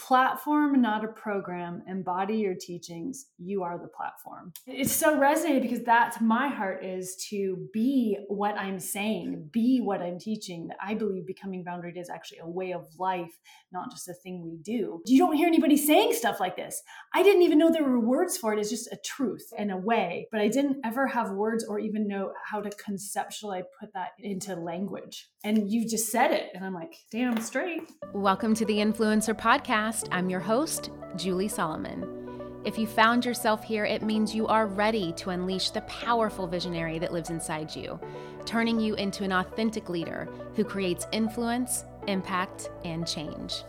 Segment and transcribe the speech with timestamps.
[0.00, 1.82] platform, not a program.
[1.86, 3.26] Embody your teachings.
[3.38, 4.52] You are the platform.
[4.66, 10.00] It's so resonating because that's my heart is to be what I'm saying, be what
[10.00, 10.68] I'm teaching.
[10.68, 13.38] That I believe becoming boundaried is actually a way of life,
[13.72, 15.02] not just a thing we do.
[15.06, 16.82] You don't hear anybody saying stuff like this.
[17.14, 18.58] I didn't even know there were words for it.
[18.58, 22.08] It's just a truth and a way, but I didn't ever have words or even
[22.08, 25.28] know how to conceptually put that into language.
[25.44, 26.50] And you just said it.
[26.54, 27.82] And I'm like, damn straight.
[28.12, 30.08] Welcome to the Influencer Podcast podcast.
[30.10, 32.16] I'm your host, Julie Solomon.
[32.64, 36.98] If you found yourself here, it means you are ready to unleash the powerful visionary
[36.98, 37.98] that lives inside you,
[38.44, 43.62] turning you into an authentic leader who creates influence, impact, and change.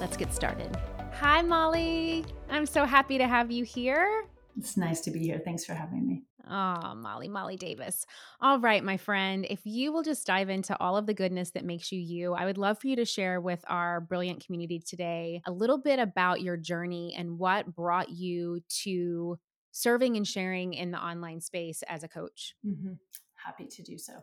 [0.00, 0.76] Let's get started.
[1.14, 2.24] Hi, Molly.
[2.48, 4.24] I'm so happy to have you here.
[4.58, 5.40] It's nice to be here.
[5.44, 6.22] Thanks for having me.
[6.50, 8.04] Oh, Molly, Molly Davis.
[8.40, 11.64] All right, my friend, if you will just dive into all of the goodness that
[11.64, 15.40] makes you you, I would love for you to share with our brilliant community today
[15.46, 19.38] a little bit about your journey and what brought you to
[19.70, 22.54] serving and sharing in the online space as a coach.
[22.66, 22.94] Mm-hmm.
[23.34, 24.14] Happy to do so.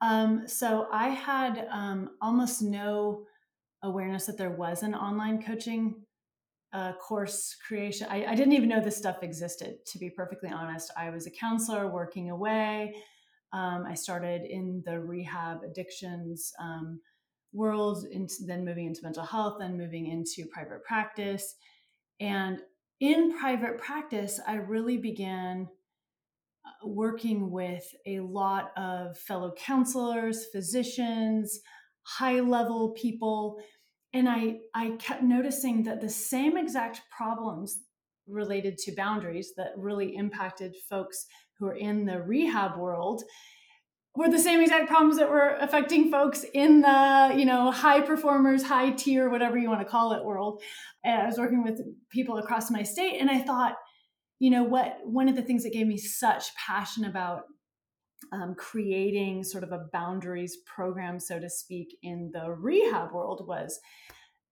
[0.00, 3.24] Um, so I had um, almost no
[3.82, 6.05] awareness that there was an online coaching
[6.72, 8.08] uh, course creation.
[8.10, 10.92] I, I, didn't even know this stuff existed, to be perfectly honest.
[10.96, 12.94] I was a counselor working away.
[13.52, 17.00] Um, I started in the rehab addictions um,
[17.52, 21.54] world, into, then moving into mental health, then moving into private practice.
[22.20, 22.60] And
[23.00, 25.68] in private practice, I really began
[26.64, 31.60] uh, working with a lot of fellow counselors, physicians,
[32.02, 33.58] high level people
[34.16, 37.80] and I I kept noticing that the same exact problems
[38.26, 41.26] related to boundaries that really impacted folks
[41.58, 43.22] who are in the rehab world
[44.16, 48.62] were the same exact problems that were affecting folks in the you know high performers
[48.62, 50.62] high tier whatever you want to call it world.
[51.04, 51.80] And i was working with
[52.10, 53.74] people across my state and i thought
[54.38, 57.42] you know what one of the things that gave me such passion about
[58.32, 63.78] um, creating sort of a boundaries program, so to speak, in the rehab world was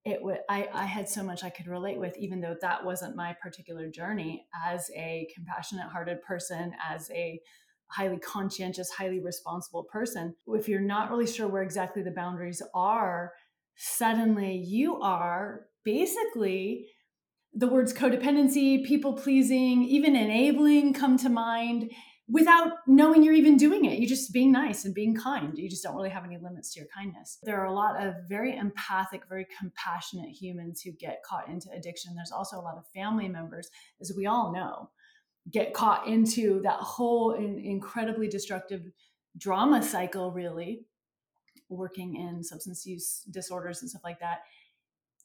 [0.05, 3.17] it would I, I had so much I could relate with, even though that wasn't
[3.17, 7.41] my particular journey as a compassionate hearted person, as a
[7.87, 10.35] highly conscientious, highly responsible person.
[10.49, 13.33] If you're not really sure where exactly the boundaries are,
[13.77, 16.89] suddenly you are basically
[17.55, 21.93] the words codependency, people pleasing, even enabling come to mind
[22.27, 23.99] without knowing you're even doing it.
[23.99, 25.57] You're just being nice and being kind.
[25.59, 27.39] You just don't really have any limits to your kindness.
[27.43, 32.15] There are a lot of very empathic, very compassionate humans who get caught into addiction.
[32.15, 33.69] There's also a lot of family members,
[34.01, 34.91] as we all know,
[35.51, 38.83] get caught into that whole in, incredibly destructive
[39.37, 40.87] drama cycle, really,
[41.69, 44.41] working in substance use disorders and stuff like that.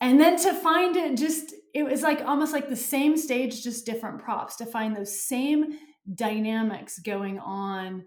[0.02, 3.86] And then to find it just, it was like almost like the same stage, just
[3.86, 5.78] different props to find those same
[6.16, 8.04] dynamics going on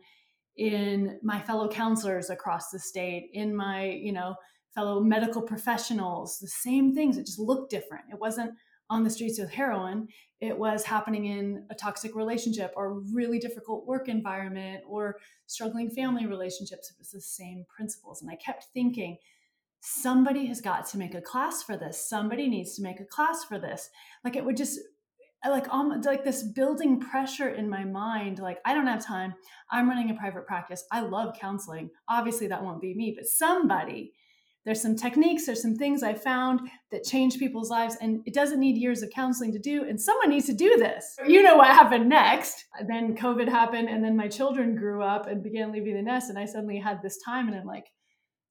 [0.56, 4.34] in my fellow counselors across the state in my you know
[4.74, 7.16] fellow medical professionals the same things.
[7.16, 8.04] It just looked different.
[8.10, 8.52] It wasn't
[8.90, 10.08] on the streets with heroin.
[10.40, 16.26] It was happening in a toxic relationship or really difficult work environment or struggling family
[16.26, 16.90] relationships.
[16.90, 18.20] It was the same principles.
[18.20, 19.16] And i kept thinking
[19.80, 22.08] somebody has got to make a class for this.
[22.08, 23.88] Somebody needs to make a class for this.
[24.24, 24.78] Like it would just
[25.50, 29.34] like um like this building pressure in my mind like i don't have time.
[29.70, 30.84] I'm running a private practice.
[30.92, 31.90] I love counseling.
[32.08, 34.12] Obviously that won't be me but somebody
[34.64, 36.60] there's some techniques there's some things i found
[36.92, 40.30] that change people's lives and it doesn't need years of counseling to do and someone
[40.30, 41.16] needs to do this.
[41.26, 42.64] You know what happened next.
[42.86, 46.38] Then covid happened and then my children grew up and began leaving the nest and
[46.38, 47.86] i suddenly had this time and i'm like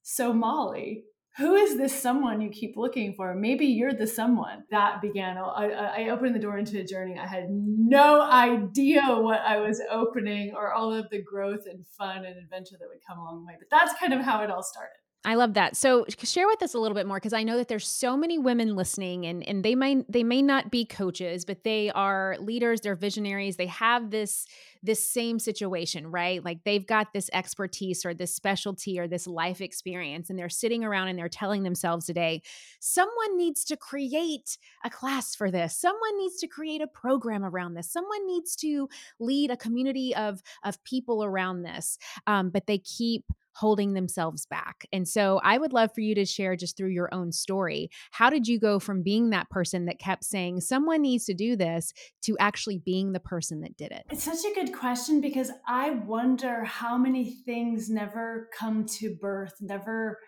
[0.02, 1.04] so molly
[1.38, 3.34] who is this someone you keep looking for?
[3.34, 4.64] Maybe you're the someone.
[4.70, 7.18] That began, I, I, opened the door into a journey.
[7.18, 12.26] I had no idea what I was opening or all of the growth and fun
[12.26, 13.56] and adventure that would come along the way.
[13.58, 15.01] But that's kind of how it all started.
[15.24, 15.76] I love that.
[15.76, 18.38] So share with us a little bit more because I know that there's so many
[18.38, 22.80] women listening and and they may they may not be coaches, but they are leaders,
[22.80, 23.56] they're visionaries.
[23.56, 24.46] They have this
[24.82, 26.44] this same situation, right?
[26.44, 30.82] Like they've got this expertise or this specialty or this life experience and they're sitting
[30.82, 32.42] around and they're telling themselves today,
[32.80, 35.76] someone needs to create a class for this.
[35.76, 37.92] Someone needs to create a program around this.
[37.92, 38.88] Someone needs to
[39.20, 41.96] lead a community of of people around this.
[42.26, 44.86] Um, but they keep holding themselves back.
[44.92, 47.90] And so I would love for you to share just through your own story.
[48.10, 51.56] How did you go from being that person that kept saying, someone needs to do
[51.56, 54.04] this, to actually being the person that did it?
[54.10, 59.54] It's such a good question because I wonder how many things never come to birth,
[59.60, 60.18] never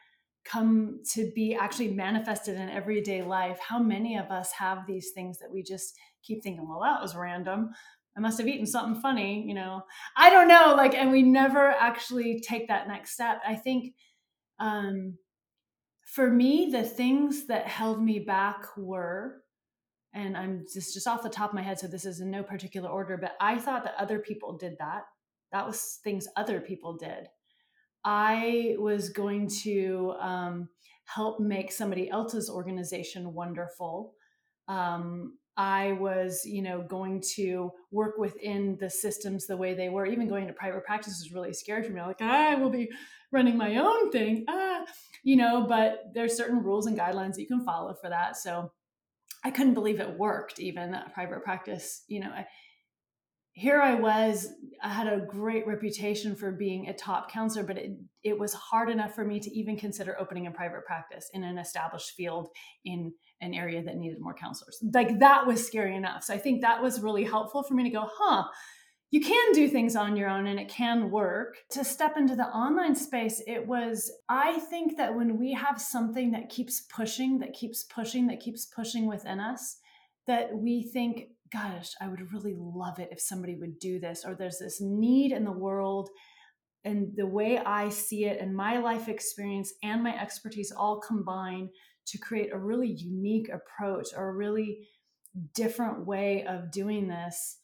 [0.45, 5.39] come to be actually manifested in everyday life how many of us have these things
[5.39, 7.71] that we just keep thinking well that was random
[8.17, 9.83] i must have eaten something funny you know.
[10.17, 13.41] I don't know like and we never actually take that next step.
[13.47, 13.95] I think
[14.59, 15.19] um
[16.07, 19.43] for me the things that held me back were
[20.13, 22.43] and i'm just just off the top of my head so this is in no
[22.43, 25.03] particular order but i thought that other people did that.
[25.55, 27.29] That was things other people did.
[28.05, 30.69] I was going to um,
[31.05, 34.15] help make somebody else's organization wonderful.
[34.67, 40.07] Um, I was, you know, going to work within the systems the way they were.
[40.07, 42.01] Even going to private practice was really scary for me.
[42.01, 42.91] I'm like, I will be
[43.31, 44.85] running my own thing, ah,
[45.23, 45.67] you know.
[45.69, 48.37] But there's certain rules and guidelines that you can follow for that.
[48.37, 48.73] So
[49.45, 50.59] I couldn't believe it worked.
[50.59, 52.47] Even private practice, you know, I,
[53.53, 54.49] here I was,
[54.83, 57.93] I had a great reputation for being a top counselor, but it,
[58.25, 61.59] it was hard enough for me to even consider opening a private practice in an
[61.59, 62.49] established field
[62.85, 64.83] in an area that needed more counselors.
[64.93, 66.25] Like that was scary enough.
[66.25, 68.45] So I think that was really helpful for me to go, huh,
[69.11, 71.57] you can do things on your own and it can work.
[71.71, 76.33] To step into the online space, it was, I think that when we have something
[76.33, 79.79] that keeps pushing, that keeps pushing, that keeps pushing within us,
[80.27, 84.35] that we think, gosh, I would really love it if somebody would do this, or
[84.35, 86.09] there's this need in the world.
[86.85, 91.69] And the way I see it and my life experience and my expertise all combine
[92.07, 94.89] to create a really unique approach or a really
[95.55, 97.59] different way of doing this.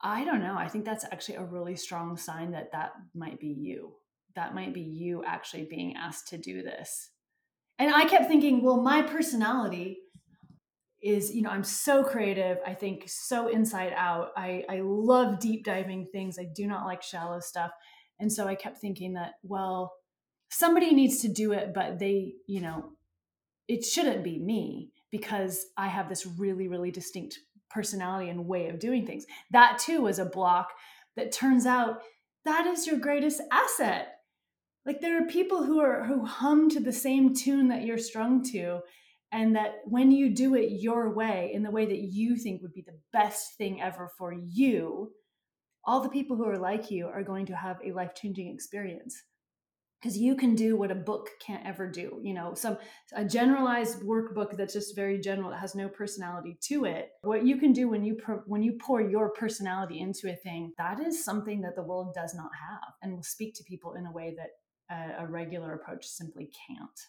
[0.00, 0.56] I don't know.
[0.56, 3.94] I think that's actually a really strong sign that that might be you.
[4.36, 7.10] That might be you actually being asked to do this.
[7.78, 9.98] And I kept thinking, well, my personality
[11.04, 15.62] is you know i'm so creative i think so inside out i i love deep
[15.62, 17.70] diving things i do not like shallow stuff
[18.18, 19.92] and so i kept thinking that well
[20.50, 22.90] somebody needs to do it but they you know
[23.68, 27.38] it shouldn't be me because i have this really really distinct
[27.74, 29.26] personality and way of doing things.
[29.50, 30.70] That too was a block
[31.16, 32.02] that turns out
[32.44, 34.08] that is your greatest asset.
[34.86, 38.44] Like there are people who are who hum to the same tune that you're strung
[38.52, 38.80] to
[39.32, 42.74] and that when you do it your way in the way that you think would
[42.74, 45.10] be the best thing ever for you
[45.86, 49.22] all the people who are like you are going to have a life-changing experience
[50.04, 52.76] because you can do what a book can't ever do you know some
[53.14, 57.10] a generalized workbook that's just very general that has no personality to it.
[57.22, 58.16] What you can do when you
[58.46, 62.34] when you pour your personality into a thing that is something that the world does
[62.34, 64.50] not have and will speak to people in a way that
[64.94, 67.00] a, a regular approach simply can't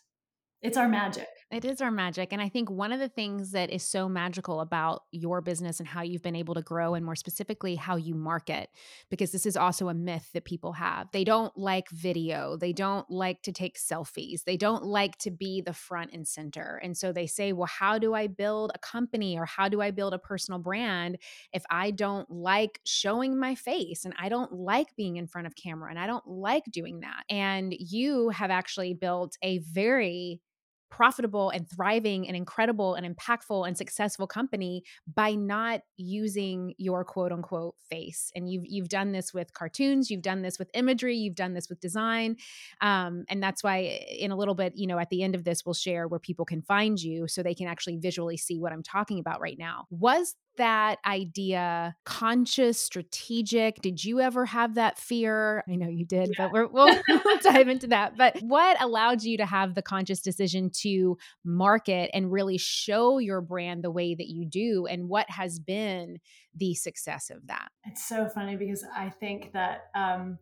[0.61, 1.27] it's our magic.
[1.51, 2.33] It is our magic.
[2.33, 5.87] And I think one of the things that is so magical about your business and
[5.87, 8.69] how you've been able to grow, and more specifically, how you market,
[9.11, 11.07] because this is also a myth that people have.
[11.11, 15.61] They don't like video, they don't like to take selfies, they don't like to be
[15.61, 16.81] the front and center.
[16.83, 19.91] And so they say, well, how do I build a company or how do I
[19.91, 21.19] build a personal brand
[21.53, 25.55] if I don't like showing my face and I don't like being in front of
[25.55, 27.23] camera and I don't like doing that?
[27.29, 30.41] And you have actually built a very
[30.89, 34.83] profitable and thriving and incredible and impactful and successful company
[35.13, 38.31] by not using your quote unquote face.
[38.35, 41.69] And you've you've done this with cartoons you've done this with imagery you've done this
[41.69, 42.37] with design
[42.81, 45.65] um, and that's why in a little bit you know at the end of this
[45.65, 48.83] we'll share where people can find you so they can actually visually see what i'm
[48.83, 49.85] talking about right now.
[49.89, 53.81] Was that idea conscious, strategic?
[53.81, 55.63] Did you ever have that fear?
[55.69, 56.47] I know you did, yeah.
[56.47, 56.95] but we will
[57.25, 58.17] we'll dive into that.
[58.17, 63.41] But what allowed you to have the conscious decision to market and really show your
[63.41, 64.85] brand the way that you do?
[64.85, 66.19] And what has been
[66.55, 67.69] the success of that?
[67.85, 70.39] It's so funny because I think that um,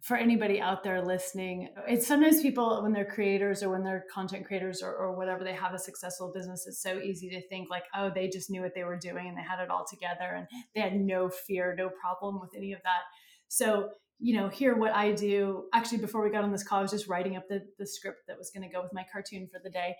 [0.00, 4.46] for anybody out there listening, it's sometimes people when they're creators or when they're content
[4.46, 6.66] creators or, or, whatever, they have a successful business.
[6.66, 9.36] It's so easy to think like, oh, they just knew what they were doing and
[9.36, 12.80] they had it all together and they had no fear, no problem with any of
[12.84, 13.00] that.
[13.48, 13.90] So,
[14.20, 15.64] you know, here what I do.
[15.74, 18.22] Actually, before we got on this call, I was just writing up the the script
[18.28, 19.96] that was going to go with my cartoon for the day.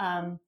[0.00, 0.38] Um,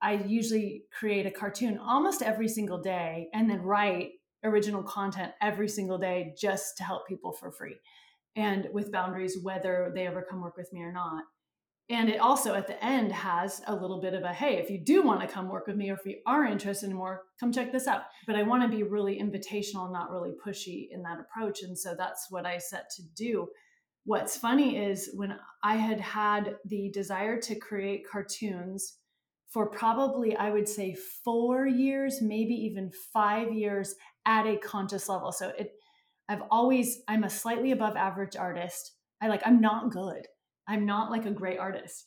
[0.00, 5.68] I usually create a cartoon almost every single day and then write original content every
[5.68, 7.76] single day just to help people for free
[8.36, 11.24] and with boundaries whether they ever come work with me or not.
[11.90, 14.78] And it also at the end has a little bit of a hey if you
[14.78, 17.52] do want to come work with me or if you are interested in more come
[17.52, 18.02] check this out.
[18.26, 21.94] But i want to be really invitational not really pushy in that approach and so
[21.96, 23.48] that's what i set to do.
[24.06, 28.98] What's funny is when i had had the desire to create cartoons
[29.50, 33.94] for probably i would say four years maybe even five years
[34.26, 35.32] at a conscious level.
[35.32, 35.72] So it
[36.28, 38.92] I've always, I'm a slightly above average artist.
[39.20, 40.26] I like, I'm not good.
[40.66, 42.04] I'm not like a great artist,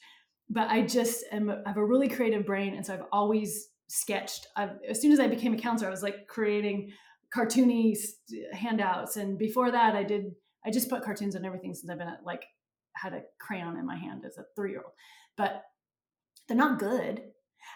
[0.49, 2.73] but I just am, I have a really creative brain.
[2.75, 4.47] And so I've always sketched.
[4.55, 6.91] I've, as soon as I became a counselor, I was like creating
[7.35, 9.17] cartoony uh, handouts.
[9.17, 10.31] And before that, I did,
[10.65, 12.43] I just put cartoons on everything since I've been at, like,
[12.95, 14.93] had a crayon in my hand as a three year old.
[15.37, 15.63] But
[16.47, 17.21] they're not good.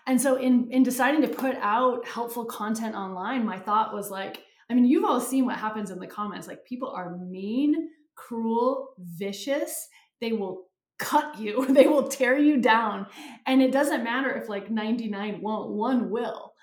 [0.07, 4.43] And so in in deciding to put out helpful content online, my thought was like,
[4.71, 6.47] I mean, you've all seen what happens in the comments.
[6.47, 9.89] Like people are mean, cruel, vicious.
[10.21, 11.65] They will cut you.
[11.67, 13.07] They will tear you down.
[13.45, 16.53] And it doesn't matter if like 99 won't, one will.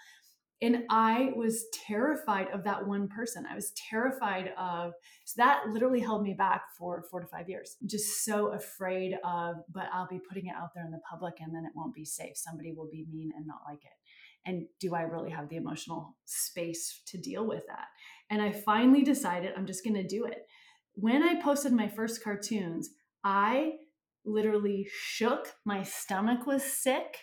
[0.60, 3.44] And I was terrified of that one person.
[3.48, 4.92] I was terrified of,
[5.24, 7.76] so that literally held me back for four to five years.
[7.86, 11.54] Just so afraid of, but I'll be putting it out there in the public and
[11.54, 12.36] then it won't be safe.
[12.36, 13.97] Somebody will be mean and not like it.
[14.48, 17.88] And do I really have the emotional space to deal with that?
[18.30, 20.46] And I finally decided I'm just going to do it.
[20.94, 22.88] When I posted my first cartoons,
[23.22, 23.72] I
[24.24, 25.52] literally shook.
[25.66, 27.18] My stomach was sick.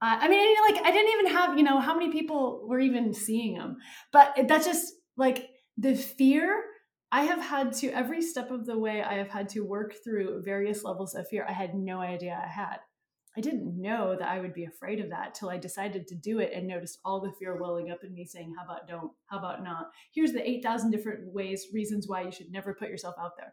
[0.00, 3.12] Uh, I mean, like I didn't even have, you know, how many people were even
[3.12, 3.78] seeing them.
[4.12, 6.62] But that's just like the fear
[7.10, 10.42] I have had to every step of the way I have had to work through
[10.44, 12.78] various levels of fear I had no idea I had.
[13.38, 16.40] I didn't know that I would be afraid of that till I decided to do
[16.40, 19.12] it and noticed all the fear welling up in me saying, How about don't?
[19.26, 19.90] How about not?
[20.12, 23.52] Here's the 8,000 different ways, reasons why you should never put yourself out there.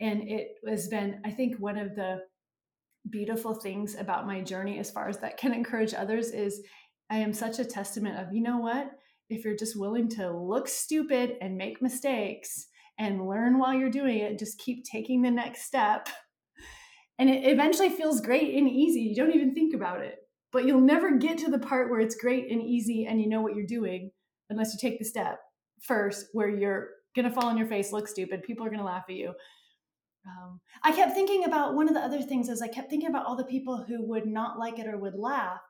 [0.00, 2.20] And it has been, I think, one of the
[3.10, 6.62] beautiful things about my journey as far as that can encourage others is
[7.10, 8.88] I am such a testament of, you know what?
[9.28, 12.68] If you're just willing to look stupid and make mistakes
[13.00, 16.08] and learn while you're doing it, just keep taking the next step.
[17.22, 19.00] And it eventually feels great and easy.
[19.00, 20.16] You don't even think about it.
[20.50, 23.40] But you'll never get to the part where it's great and easy and you know
[23.40, 24.10] what you're doing
[24.50, 25.38] unless you take the step
[25.80, 28.42] first where you're going to fall on your face, look stupid.
[28.42, 29.32] People are going to laugh at you
[30.26, 33.26] um, I kept thinking about one of the other things is I kept thinking about
[33.26, 35.60] all the people who would not like it or would laugh.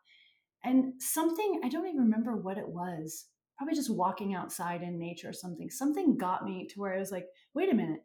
[0.64, 5.30] And something, I don't even remember what it was, probably just walking outside in nature
[5.30, 5.70] or something.
[5.70, 8.00] Something got me to where I was like, wait a minute,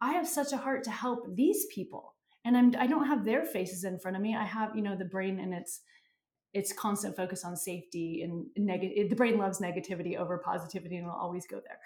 [0.00, 2.14] I have such a heart to help these people.
[2.44, 4.34] And I'm, I don't have their faces in front of me.
[4.34, 5.80] I have, you know, the brain and its
[6.54, 9.08] its constant focus on safety and negative.
[9.08, 11.78] The brain loves negativity over positivity and will always go there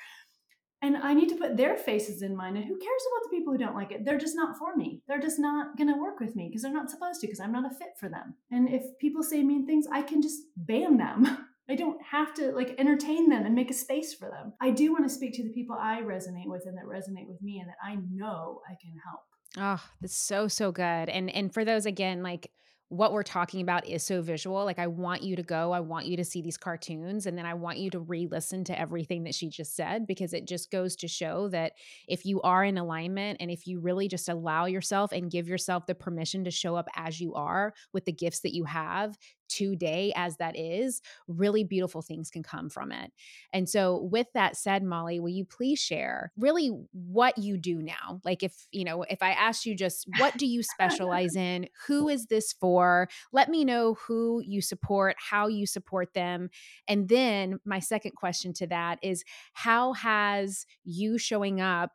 [0.83, 2.57] and I need to put their faces in mind.
[2.57, 4.05] And who cares about the people who don't like it?
[4.05, 5.03] They're just not for me.
[5.09, 7.53] They're just not going to work with me because they're not supposed to because I'm
[7.53, 8.35] not a fit for them.
[8.51, 11.47] And if people say mean things, I can just ban them.
[11.69, 14.53] I don't have to like entertain them and make a space for them.
[14.61, 17.43] I do want to speak to the people I resonate with and that resonate with
[17.43, 19.25] me and that I know I can help.
[19.57, 21.09] Oh, that's so so good.
[21.09, 22.51] And and for those again like
[22.89, 24.65] what we're talking about is so visual.
[24.65, 27.45] Like, I want you to go, I want you to see these cartoons, and then
[27.45, 30.71] I want you to re listen to everything that she just said because it just
[30.71, 31.73] goes to show that
[32.07, 35.87] if you are in alignment and if you really just allow yourself and give yourself
[35.87, 39.19] the permission to show up as you are with the gifts that you have,
[39.49, 43.13] today as that is, really beautiful things can come from it.
[43.53, 48.21] And so, with that said, Molly, will you please share really what you do now?
[48.25, 51.69] Like, if, you know, if I asked you just what do you specialize in?
[51.87, 53.09] Who is this for?
[53.33, 56.51] Let me know who you support, how you support them.
[56.89, 61.93] And then, my second question to that is how has you showing up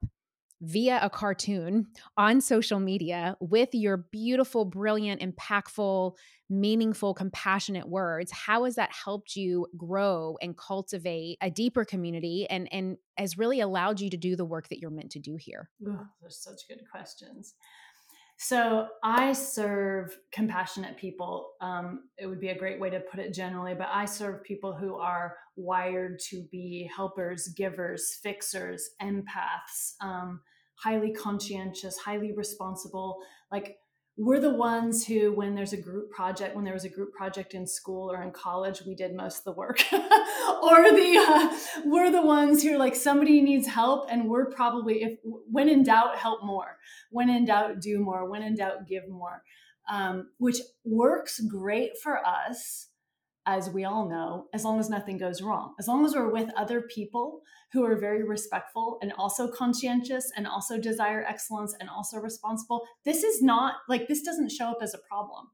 [0.62, 1.88] via a cartoon
[2.18, 6.16] on social media with your beautiful, brilliant, impactful,
[6.50, 12.68] meaningful, compassionate words, how has that helped you grow and cultivate a deeper community and,
[12.72, 15.70] and has really allowed you to do the work that you're meant to do here?
[15.88, 17.56] Oh, those such good questions.
[18.38, 21.52] So I serve compassionate people.
[21.62, 24.74] Um, it would be a great way to put it generally, but I serve people
[24.74, 30.42] who are wired to be helpers, givers, fixers, empaths, um,
[30.82, 33.20] highly conscientious, highly responsible.
[33.52, 33.78] Like
[34.18, 37.54] we're the ones who, when there's a group project, when there was a group project
[37.54, 39.82] in school or in college, we did most of the work.
[39.92, 45.04] or the uh, we're the ones who are like somebody needs help, and we're probably
[45.04, 46.78] if when in doubt, help more.
[47.10, 48.30] When in doubt, do more.
[48.30, 49.44] When in doubt, give more.
[49.92, 52.91] Um, which works great for us
[53.46, 56.50] as we all know, as long as nothing goes wrong, as long as we're with
[56.56, 57.42] other people
[57.74, 63.24] who are very respectful and also conscientious and also desire excellence and also responsible, this
[63.24, 65.48] is not like this doesn't show up as a problem.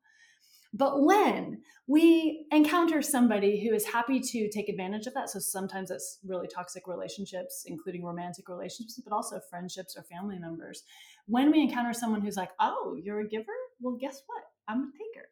[0.73, 5.89] But when we encounter somebody who is happy to take advantage of that, so sometimes
[5.89, 10.83] it's really toxic relationships, including romantic relationships, but also friendships or family members.
[11.25, 13.53] When we encounter someone who's like, oh, you're a giver?
[13.79, 14.43] Well, guess what?
[14.67, 15.29] I'm a taker,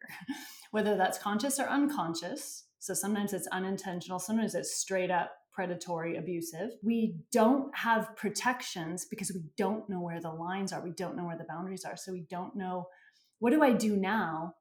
[0.70, 2.64] whether that's conscious or unconscious.
[2.78, 6.72] So sometimes it's unintentional, sometimes it's straight up predatory, abusive.
[6.82, 10.84] We don't have protections because we don't know where the lines are.
[10.84, 11.96] We don't know where the boundaries are.
[11.96, 12.88] So we don't know
[13.38, 14.54] what do I do now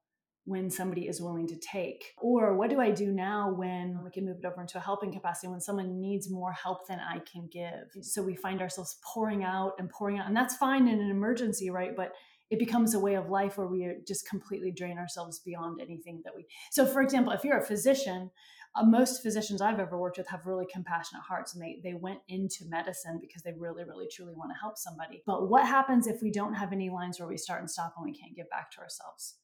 [0.45, 2.13] when somebody is willing to take?
[2.17, 5.11] Or what do I do now when we can move it over into a helping
[5.11, 7.91] capacity when someone needs more help than I can give?
[8.01, 10.27] So we find ourselves pouring out and pouring out.
[10.27, 11.95] And that's fine in an emergency, right?
[11.95, 12.13] But
[12.49, 16.35] it becomes a way of life where we just completely drain ourselves beyond anything that
[16.35, 16.45] we.
[16.71, 18.31] So, for example, if you're a physician,
[18.75, 22.19] uh, most physicians I've ever worked with have really compassionate hearts and they, they went
[22.27, 25.23] into medicine because they really, really, truly want to help somebody.
[25.25, 28.05] But what happens if we don't have any lines where we start and stop and
[28.05, 29.35] we can't give back to ourselves?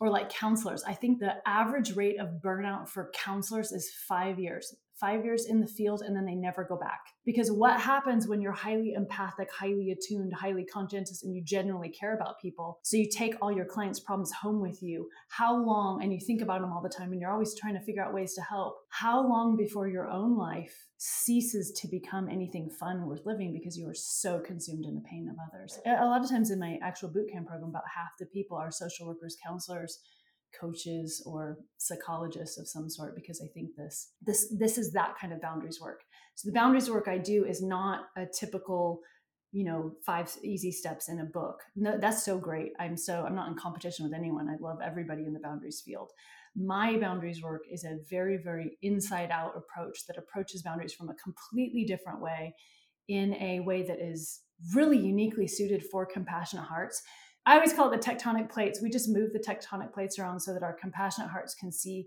[0.00, 4.74] Or like counselors, I think the average rate of burnout for counselors is five years
[5.00, 7.00] five years in the field and then they never go back.
[7.24, 12.14] Because what happens when you're highly empathic, highly attuned, highly conscientious, and you genuinely care
[12.14, 12.78] about people?
[12.82, 15.08] So you take all your clients' problems home with you.
[15.28, 17.80] How long, and you think about them all the time, and you're always trying to
[17.80, 18.76] figure out ways to help.
[18.88, 23.88] How long before your own life ceases to become anything fun worth living because you
[23.88, 25.78] are so consumed in the pain of others?
[25.86, 28.70] A lot of times in my actual boot camp program, about half the people are
[28.70, 30.00] social workers, counselors,
[30.58, 35.32] coaches or psychologists of some sort because I think this this this is that kind
[35.32, 36.02] of boundaries work.
[36.34, 39.00] So the boundaries work I do is not a typical
[39.52, 41.60] you know five easy steps in a book.
[41.76, 42.72] No that's so great.
[42.78, 44.48] I'm so i'm not in competition with anyone.
[44.48, 46.10] I love everybody in the boundaries field.
[46.56, 51.14] My boundaries work is a very very inside out approach that approaches boundaries from a
[51.14, 52.54] completely different way
[53.08, 54.40] in a way that is
[54.74, 57.02] really uniquely suited for compassionate hearts
[57.48, 58.82] I always call it the tectonic plates.
[58.82, 62.06] We just move the tectonic plates around so that our compassionate hearts can see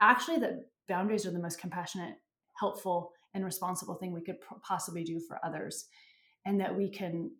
[0.00, 2.16] actually that boundaries are the most compassionate,
[2.58, 5.86] helpful, and responsible thing we could possibly do for others.
[6.44, 7.30] And that we can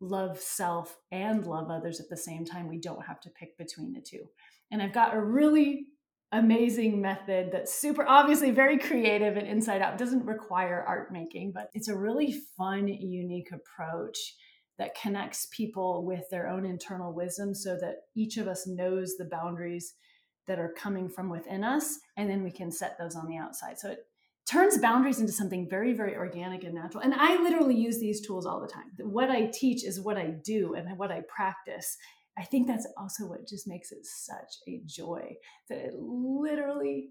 [0.00, 2.68] love self and love others at the same time.
[2.68, 4.26] We don't have to pick between the two.
[4.70, 5.86] And I've got a really
[6.30, 9.94] amazing method that's super obviously very creative and inside out.
[9.94, 14.36] It doesn't require art making, but it's a really fun, unique approach
[14.80, 19.26] that connects people with their own internal wisdom so that each of us knows the
[19.26, 19.92] boundaries
[20.46, 23.78] that are coming from within us and then we can set those on the outside.
[23.78, 24.06] So it
[24.46, 27.02] turns boundaries into something very very organic and natural.
[27.02, 28.90] And i literally use these tools all the time.
[29.00, 31.98] What i teach is what i do and what i practice.
[32.38, 35.34] I think that's also what just makes it such a joy
[35.68, 37.10] that it literally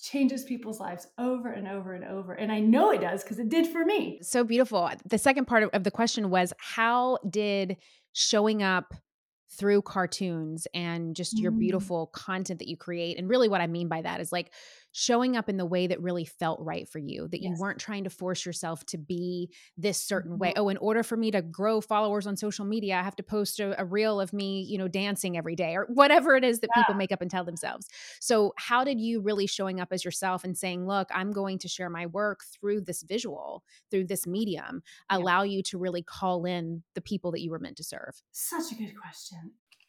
[0.00, 2.34] changes people's lives over and over and over.
[2.34, 4.20] And I know it does because it did for me.
[4.22, 4.90] So beautiful.
[5.06, 7.76] The second part of the question was how did
[8.12, 8.94] showing up
[9.50, 11.58] through cartoons and just your mm.
[11.58, 13.18] beautiful content that you create.
[13.18, 14.52] And really, what I mean by that is like
[14.92, 17.50] showing up in the way that really felt right for you, that yes.
[17.50, 20.40] you weren't trying to force yourself to be this certain mm-hmm.
[20.40, 20.52] way.
[20.56, 23.60] Oh, in order for me to grow followers on social media, I have to post
[23.60, 26.70] a, a reel of me, you know, dancing every day or whatever it is that
[26.74, 26.82] yeah.
[26.82, 27.88] people make up and tell themselves.
[28.20, 31.68] So, how did you really showing up as yourself and saying, look, I'm going to
[31.68, 35.18] share my work through this visual, through this medium, yeah.
[35.18, 38.22] allow you to really call in the people that you were meant to serve?
[38.32, 39.52] Such a good question.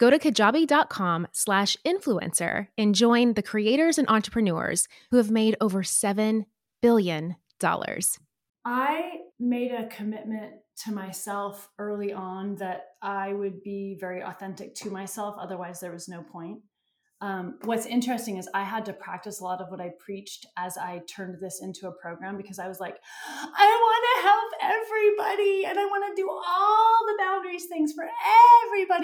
[0.00, 5.82] Go to kajabi.com slash influencer and join the creators and entrepreneurs who have made over
[5.82, 6.46] $7
[6.80, 7.36] billion.
[8.64, 14.90] I made a commitment to myself early on that I would be very authentic to
[14.90, 15.36] myself.
[15.38, 16.60] Otherwise, there was no point
[17.22, 20.78] um, what's interesting is I had to practice a lot of what I preached as
[20.78, 22.96] I turned this into a program because I was like,
[23.28, 28.04] I want to help everybody and I want to do all the boundaries things for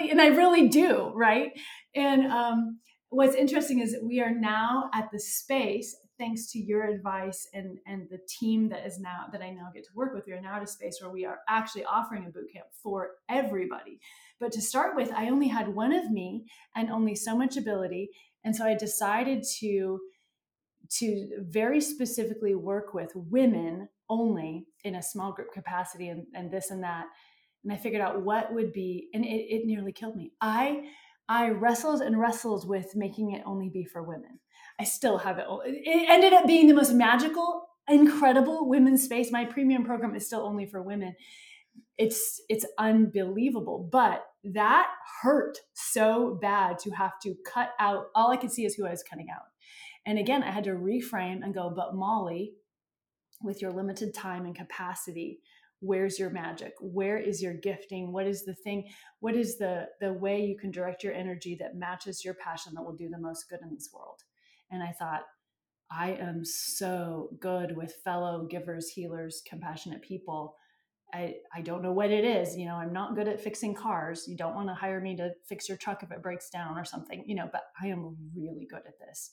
[0.09, 1.51] And I really do, right?
[1.95, 7.47] And um, what's interesting is we are now at the space, thanks to your advice
[7.53, 10.33] and, and the team that is now, that I now get to work with, we
[10.33, 13.99] are now at a space where we are actually offering a boot camp for everybody.
[14.39, 18.09] But to start with, I only had one of me and only so much ability.
[18.43, 19.99] And so I decided to
[20.89, 26.71] to very specifically work with women only in a small group capacity and, and this
[26.71, 27.07] and that.
[27.63, 30.31] And I figured out what would be, and it, it nearly killed me.
[30.41, 30.89] I
[31.29, 34.39] I wrestled and wrestled with making it only be for women.
[34.79, 35.45] I still have it.
[35.65, 39.31] It ended up being the most magical, incredible women's space.
[39.31, 41.15] My premium program is still only for women
[41.97, 44.87] it's it's unbelievable but that
[45.21, 48.91] hurt so bad to have to cut out all i could see is who i
[48.91, 49.45] was cutting out
[50.05, 52.53] and again i had to reframe and go but molly
[53.41, 55.39] with your limited time and capacity
[55.79, 58.87] where's your magic where is your gifting what is the thing
[59.19, 62.83] what is the the way you can direct your energy that matches your passion that
[62.83, 64.21] will do the most good in this world
[64.71, 65.21] and i thought
[65.91, 70.55] i am so good with fellow givers healers compassionate people
[71.13, 72.57] I, I don't know what it is.
[72.57, 74.25] You know, I'm not good at fixing cars.
[74.27, 76.83] You don't want to hire me to fix your truck if it breaks down or
[76.83, 79.31] something, you know, but I am really good at this.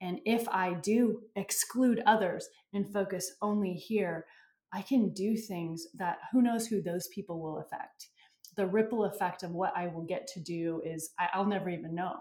[0.00, 4.24] And if I do exclude others and focus only here,
[4.72, 8.08] I can do things that who knows who those people will affect.
[8.56, 11.94] The ripple effect of what I will get to do is I, I'll never even
[11.94, 12.14] know,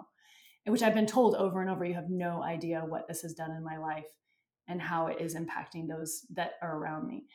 [0.65, 1.85] which I've been told over and over.
[1.85, 4.07] You have no idea what this has done in my life
[4.67, 7.25] and how it is impacting those that are around me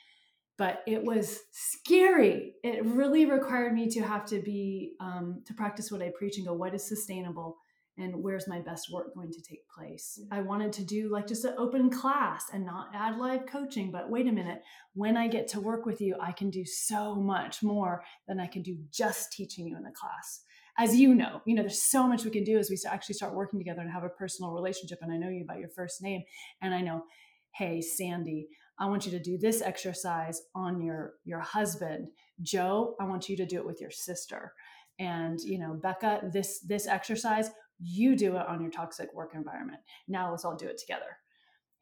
[0.57, 2.55] but it was scary.
[2.63, 6.47] It really required me to have to be um, to practice what I preach and
[6.47, 7.57] go, what is sustainable,
[7.97, 10.19] and where's my best work going to take place.
[10.21, 10.35] Mm-hmm.
[10.35, 14.11] I wanted to do like just an open class and not add live coaching, but
[14.11, 14.63] wait a minute,
[14.95, 18.47] when I get to work with you, I can do so much more than I
[18.47, 20.43] can do just teaching you in the class.
[20.77, 23.35] As you know, you know, there's so much we can do as we actually start
[23.35, 24.99] working together and have a personal relationship.
[25.03, 26.23] And I know you by your first name,
[26.61, 27.05] and I know,
[27.53, 32.09] hey, Sandy, I want you to do this exercise on your your husband.
[32.43, 34.53] Joe, I want you to do it with your sister.
[34.99, 39.81] And you know, Becca, this this exercise, you do it on your toxic work environment.
[40.09, 41.19] Now let's all do it together.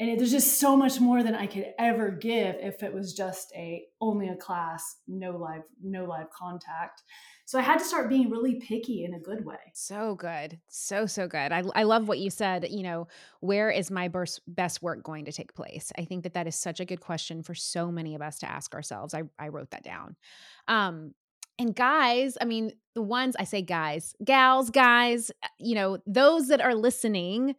[0.01, 3.15] And it, there's just so much more than I could ever give if it was
[3.15, 7.03] just a only a class, no live no live contact.
[7.45, 9.59] So I had to start being really picky in a good way.
[9.75, 10.59] So good.
[10.69, 11.53] So, so good.
[11.53, 12.67] I, I love what you said.
[12.71, 13.09] You know,
[13.41, 15.93] where is my best, best work going to take place?
[15.99, 18.51] I think that that is such a good question for so many of us to
[18.51, 19.13] ask ourselves.
[19.13, 20.17] I, I wrote that down.
[20.67, 21.15] Um,
[21.59, 26.49] and guys, I mean, the ones I say guys, gals, guys, uh, you know, those
[26.49, 27.55] that are listening,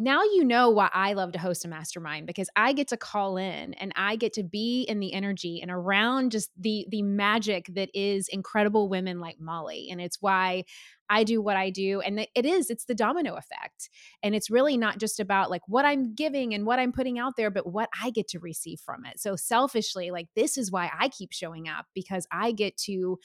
[0.00, 3.36] now you know why I love to host a mastermind because I get to call
[3.36, 7.66] in and I get to be in the energy and around just the the magic
[7.74, 10.64] that is incredible women like Molly and it's why
[11.08, 13.90] I do what I do and it is it's the domino effect
[14.22, 17.36] and it's really not just about like what I'm giving and what I'm putting out
[17.36, 19.20] there but what I get to receive from it.
[19.20, 23.18] So selfishly like this is why I keep showing up because I get to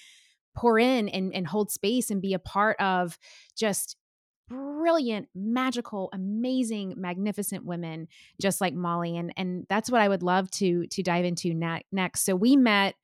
[0.55, 3.17] pour in and, and hold space and be a part of
[3.57, 3.97] just
[4.47, 8.07] brilliant, magical, amazing, magnificent women
[8.41, 11.85] just like Molly and and that's what I would love to to dive into ne-
[11.91, 12.21] next.
[12.21, 12.95] So we met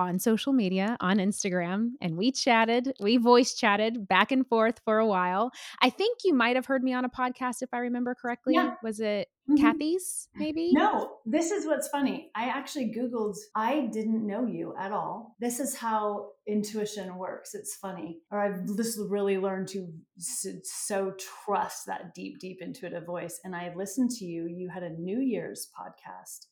[0.00, 4.98] on social media on Instagram and we chatted, we voice chatted back and forth for
[4.98, 5.52] a while.
[5.82, 8.54] I think you might have heard me on a podcast if I remember correctly.
[8.54, 8.74] Yeah.
[8.82, 9.62] Was it mm-hmm.
[9.62, 10.70] Kathy's maybe?
[10.72, 12.30] No, this is what's funny.
[12.34, 15.36] I actually Googled, I didn't know you at all.
[15.38, 17.54] This is how intuition works.
[17.54, 18.20] It's funny.
[18.30, 19.86] Or I've just really learned to
[20.18, 21.12] so
[21.44, 23.38] trust that deep, deep intuitive voice.
[23.44, 24.46] And I listened to you.
[24.46, 26.46] You had a New Year's podcast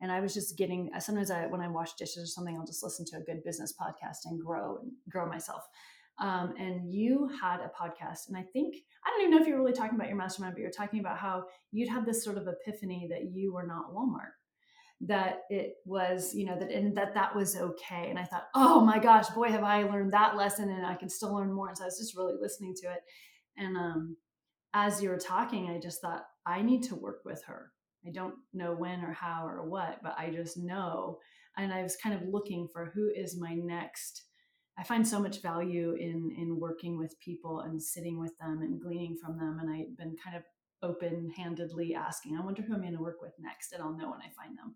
[0.00, 2.82] and I was just getting sometimes I when I wash dishes or something, I'll just
[2.82, 5.62] listen to a good business podcast and grow and grow myself.
[6.18, 9.58] Um, and you had a podcast, and I think I don't even know if you're
[9.58, 12.48] really talking about your mastermind, but you're talking about how you'd had this sort of
[12.48, 14.32] epiphany that you were not Walmart,
[15.02, 18.08] that it was you know that and that that was okay.
[18.08, 21.08] And I thought, oh my gosh, boy, have I learned that lesson, and I can
[21.10, 21.68] still learn more.
[21.68, 23.00] And so I was just really listening to it,
[23.56, 24.16] and um,
[24.74, 27.72] as you were talking, I just thought I need to work with her
[28.06, 31.18] I don't know when or how or what, but I just know.
[31.56, 34.22] And I was kind of looking for who is my next.
[34.78, 38.80] I find so much value in in working with people and sitting with them and
[38.80, 39.58] gleaning from them.
[39.60, 40.42] And I've been kind of
[40.82, 44.20] open-handedly asking, I wonder who I'm going to work with next, and I'll know when
[44.20, 44.74] I find them.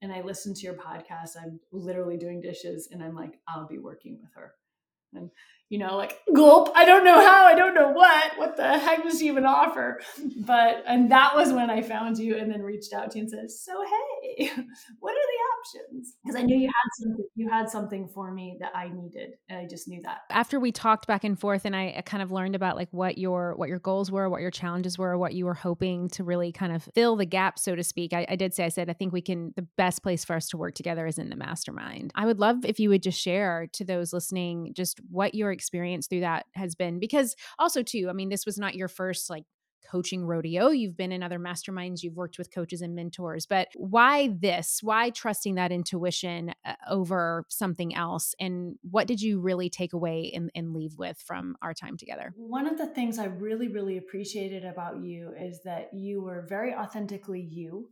[0.00, 1.30] And I listen to your podcast.
[1.36, 4.54] I'm literally doing dishes, and I'm like, I'll be working with her.
[5.14, 5.30] And
[5.70, 6.70] you know, like gulp.
[6.74, 7.46] I don't know how.
[7.46, 8.38] I don't know what.
[8.38, 10.00] What the heck does she even offer?
[10.36, 13.30] But and that was when I found you and then reached out to you and
[13.30, 14.50] said, "So hey,
[15.00, 15.33] what are the
[15.64, 17.26] options?" Because I knew you had something.
[17.34, 20.22] You had something for me that I needed, and I just knew that.
[20.30, 23.54] After we talked back and forth, and I kind of learned about like what your
[23.56, 26.74] what your goals were, what your challenges were, what you were hoping to really kind
[26.74, 28.12] of fill the gap, so to speak.
[28.12, 29.52] I, I did say, I said, I think we can.
[29.56, 32.12] The best place for us to work together is in the mastermind.
[32.14, 36.06] I would love if you would just share to those listening just what your experience
[36.06, 39.44] through that has been because also too i mean this was not your first like
[39.90, 44.28] coaching rodeo you've been in other masterminds you've worked with coaches and mentors but why
[44.28, 44.80] this?
[44.82, 48.34] Why trusting that intuition uh, over something else?
[48.40, 52.32] And what did you really take away and, and leave with from our time together?
[52.36, 56.74] One of the things i really really appreciated about you is that you were very
[56.74, 57.90] authentically you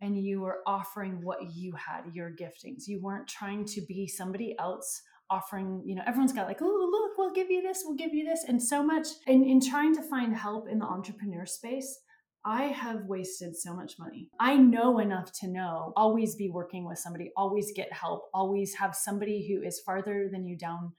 [0.00, 2.86] and you were offering what you had your giftings.
[2.86, 7.16] You weren't trying to be somebody else offering, you know, everyone's got like, oh, look,
[7.16, 8.44] we'll give you this, we'll give you this.
[8.46, 11.98] And so much in, in trying to find help in the entrepreneur space,
[12.44, 14.28] I have wasted so much money.
[14.38, 18.94] I know enough to know always be working with somebody, always get help, always have
[18.94, 20.92] somebody who is farther than you down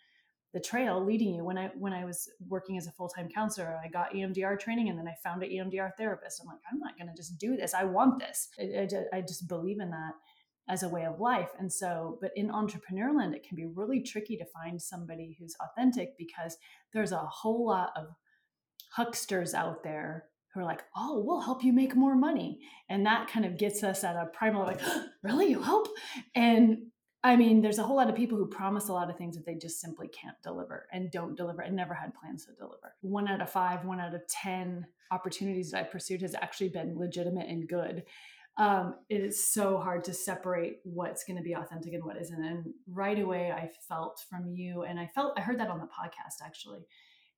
[0.54, 3.88] the trail leading you when i when i was working as a full-time counselor i
[3.88, 7.08] got emdr training and then i found an emdr therapist i'm like i'm not going
[7.08, 10.13] to just do this i want this I, I, I, just believe in that
[10.69, 11.49] as a way of life.
[11.60, 16.17] And so, but in entrepreneurland, it can be really tricky to find somebody who's authentic
[16.17, 16.58] because
[16.93, 18.08] there's a whole lot of
[18.95, 22.60] hucksters out there who are like, oh, we'll help you make more money.
[22.89, 24.82] And that kind of gets us at a primal, like,
[25.23, 25.88] really, you help?
[26.36, 26.78] And
[27.26, 29.45] I mean, there's a whole lot of people who promise a lot of things that
[29.45, 32.95] they just simply can't deliver and don't deliver and never had plans to deliver.
[33.02, 36.97] One out of five, one out of 10 opportunities that I pursued has actually been
[36.97, 38.04] legitimate and good
[38.58, 42.44] um, it is so hard to separate what's going to be authentic and what isn't.
[42.44, 45.88] And right away, I felt from you, and I felt I heard that on the
[45.88, 46.86] podcast actually,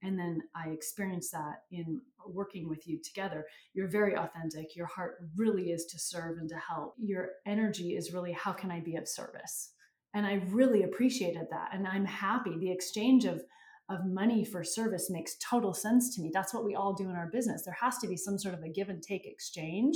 [0.04, 3.46] and then I experienced that in working with you together.
[3.74, 4.76] You're very authentic.
[4.76, 6.96] Your heart really is to serve and to help.
[6.98, 9.72] Your energy is really how can I be of service,
[10.14, 12.58] and I really appreciated that, and I'm happy.
[12.58, 13.42] The exchange of
[13.88, 16.32] of money for service makes total sense to me.
[16.34, 17.64] That's what we all do in our business.
[17.64, 19.96] There has to be some sort of a give and take exchange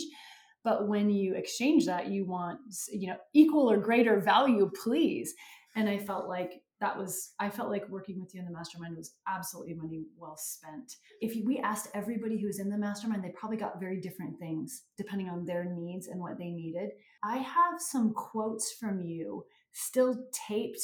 [0.64, 2.60] but when you exchange that you want
[2.92, 5.34] you know equal or greater value please.
[5.76, 8.98] And i felt like that was i felt like working with you in the mastermind
[8.98, 10.96] was absolutely money well spent.
[11.22, 15.30] If we asked everybody who's in the mastermind they probably got very different things depending
[15.30, 16.92] on their needs and what they needed.
[17.24, 20.16] I have some quotes from you still
[20.48, 20.82] taped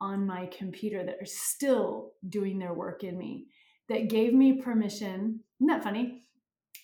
[0.00, 3.46] on my computer that are still doing their work in me
[3.88, 6.25] that gave me permission isn't that funny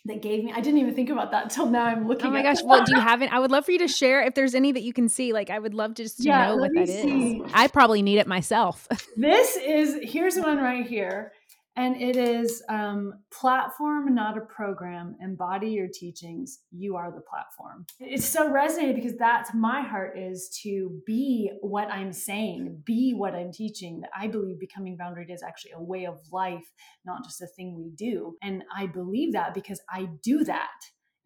[0.06, 0.52] that gave me.
[0.52, 1.84] I didn't even think about that till now.
[1.84, 2.26] I'm oh looking.
[2.26, 2.62] Oh my gosh!
[2.62, 3.32] Well, do you have it?
[3.32, 5.32] I would love for you to share if there's any that you can see.
[5.32, 7.36] Like, I would love to just to yeah, know what that see.
[7.36, 7.50] is.
[7.54, 8.88] I probably need it myself.
[9.16, 11.32] this is here's one right here.
[11.74, 15.16] And it is um, platform, not a program.
[15.20, 16.60] Embody your teachings.
[16.70, 17.86] You are the platform.
[17.98, 23.34] It's so resonated because that's my heart is to be what I'm saying, be what
[23.34, 24.00] I'm teaching.
[24.00, 26.70] That I believe becoming boundaried is actually a way of life,
[27.06, 28.36] not just a thing we do.
[28.42, 30.68] And I believe that because I do that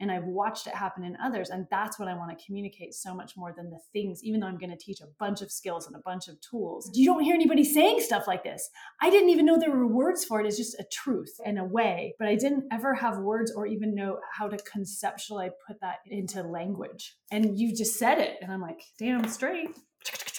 [0.01, 1.51] and I've watched it happen in others.
[1.51, 4.47] And that's what I want to communicate so much more than the things, even though
[4.47, 6.87] I'm going to teach a bunch of skills and a bunch of tools.
[6.87, 7.01] Mm-hmm.
[7.01, 8.69] You don't hear anybody saying stuff like this.
[9.01, 10.47] I didn't even know there were words for it.
[10.47, 13.95] It's just a truth in a way, but I didn't ever have words or even
[13.95, 17.17] know how to conceptually put that into language.
[17.31, 18.37] And you just said it.
[18.43, 19.69] And I'm like, damn straight.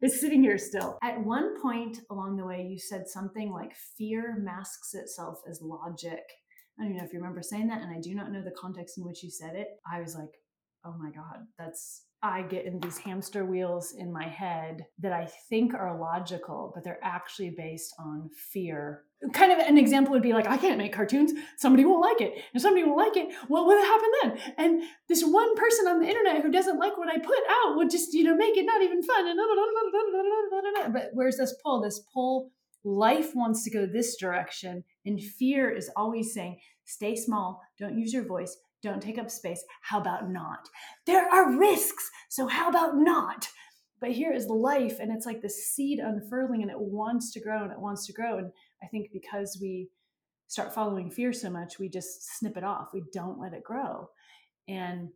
[0.00, 0.96] It's sitting here still.
[1.02, 6.22] At one point along the way, you said something like fear masks itself as logic.
[6.78, 8.52] I don't even know if you remember saying that, and I do not know the
[8.52, 9.68] context in which you said it.
[9.90, 10.30] I was like,
[10.84, 15.26] oh my God, that's I get in these hamster wheels in my head that I
[15.48, 19.04] think are logical, but they're actually based on fear.
[19.32, 21.32] Kind of an example would be like, I can't make cartoons.
[21.58, 22.42] Somebody won't like it.
[22.52, 23.32] And somebody won't like it.
[23.46, 24.54] What will happen then?
[24.58, 27.90] And this one person on the internet who doesn't like what I put out would
[27.90, 29.28] just, you know, make it not even fun.
[29.28, 31.82] And but where's this pull?
[31.82, 32.50] This pull,
[32.84, 34.82] life wants to go this direction.
[35.08, 39.64] And fear is always saying, stay small, don't use your voice, don't take up space.
[39.82, 40.68] How about not?
[41.06, 42.10] There are risks.
[42.28, 43.48] So, how about not?
[44.00, 47.64] But here is life, and it's like the seed unfurling, and it wants to grow
[47.64, 48.38] and it wants to grow.
[48.38, 49.88] And I think because we
[50.46, 52.88] start following fear so much, we just snip it off.
[52.92, 54.10] We don't let it grow.
[54.68, 55.08] And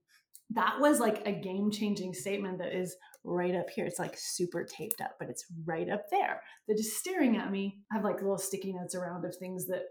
[0.51, 3.87] that was like a game changing statement that is right up here.
[3.87, 6.43] It's like super taped up, but it's right up there.
[6.67, 7.79] They're just staring at me.
[7.91, 9.83] I have like little sticky notes around of things that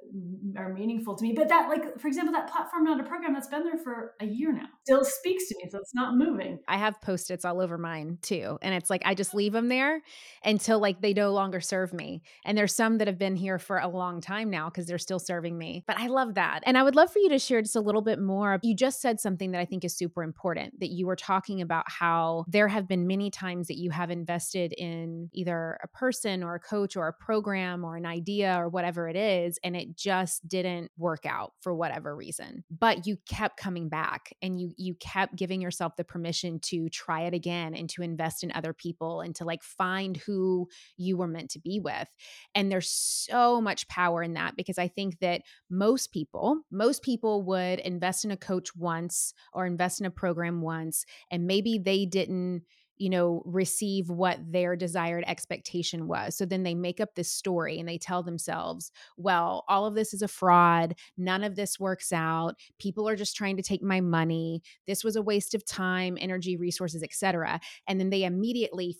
[0.57, 1.33] are meaningful to me.
[1.35, 4.25] But that, like, for example, that platform not a program that's been there for a
[4.25, 5.69] year now still speaks to me.
[5.69, 6.59] So it's not moving.
[6.67, 8.57] I have post its all over mine too.
[8.61, 10.01] And it's like I just leave them there
[10.43, 12.23] until like they no longer serve me.
[12.45, 15.19] And there's some that have been here for a long time now because they're still
[15.19, 15.83] serving me.
[15.87, 16.61] But I love that.
[16.65, 18.59] And I would love for you to share just a little bit more.
[18.63, 21.85] You just said something that I think is super important that you were talking about
[21.87, 26.41] how there have been many many times that you have invested in either a person
[26.41, 29.95] or a coach or a program or an idea or whatever it is, and it
[29.95, 32.63] just didn't work out for whatever reason.
[32.71, 37.21] But you kept coming back and you you kept giving yourself the permission to try
[37.21, 41.27] it again and to invest in other people and to like find who you were
[41.27, 42.07] meant to be with.
[42.55, 47.43] And there's so much power in that because I think that most people, most people
[47.43, 52.07] would invest in a coach once or invest in a program once and maybe they
[52.07, 52.63] didn't
[53.01, 56.37] you know, receive what their desired expectation was.
[56.37, 60.13] So then they make up this story and they tell themselves, well, all of this
[60.13, 60.93] is a fraud.
[61.17, 62.59] None of this works out.
[62.77, 64.61] People are just trying to take my money.
[64.85, 67.59] This was a waste of time, energy, resources, etc.
[67.87, 68.95] And then they immediately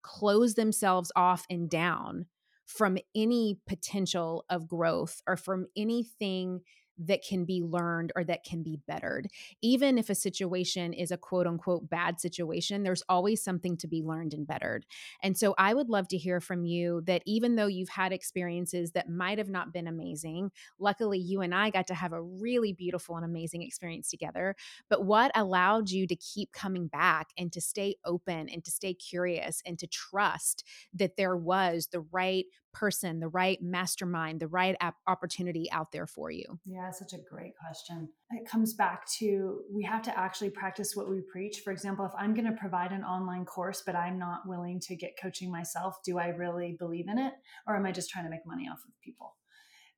[0.00, 2.24] close themselves off and down
[2.64, 6.60] from any potential of growth or from anything
[6.98, 9.28] that can be learned or that can be bettered.
[9.62, 14.02] Even if a situation is a quote unquote bad situation, there's always something to be
[14.02, 14.86] learned and bettered.
[15.22, 18.92] And so I would love to hear from you that even though you've had experiences
[18.92, 22.72] that might have not been amazing, luckily you and I got to have a really
[22.72, 24.56] beautiful and amazing experience together.
[24.88, 28.94] But what allowed you to keep coming back and to stay open and to stay
[28.94, 34.76] curious and to trust that there was the right person, the right mastermind, the right
[35.06, 36.58] opportunity out there for you?
[36.64, 38.08] Yeah, such a great question.
[38.30, 41.60] It comes back to we have to actually practice what we preach.
[41.64, 44.96] For example, if I'm going to provide an online course, but I'm not willing to
[44.96, 47.32] get coaching myself, do I really believe in it?
[47.66, 49.37] Or am I just trying to make money off of people?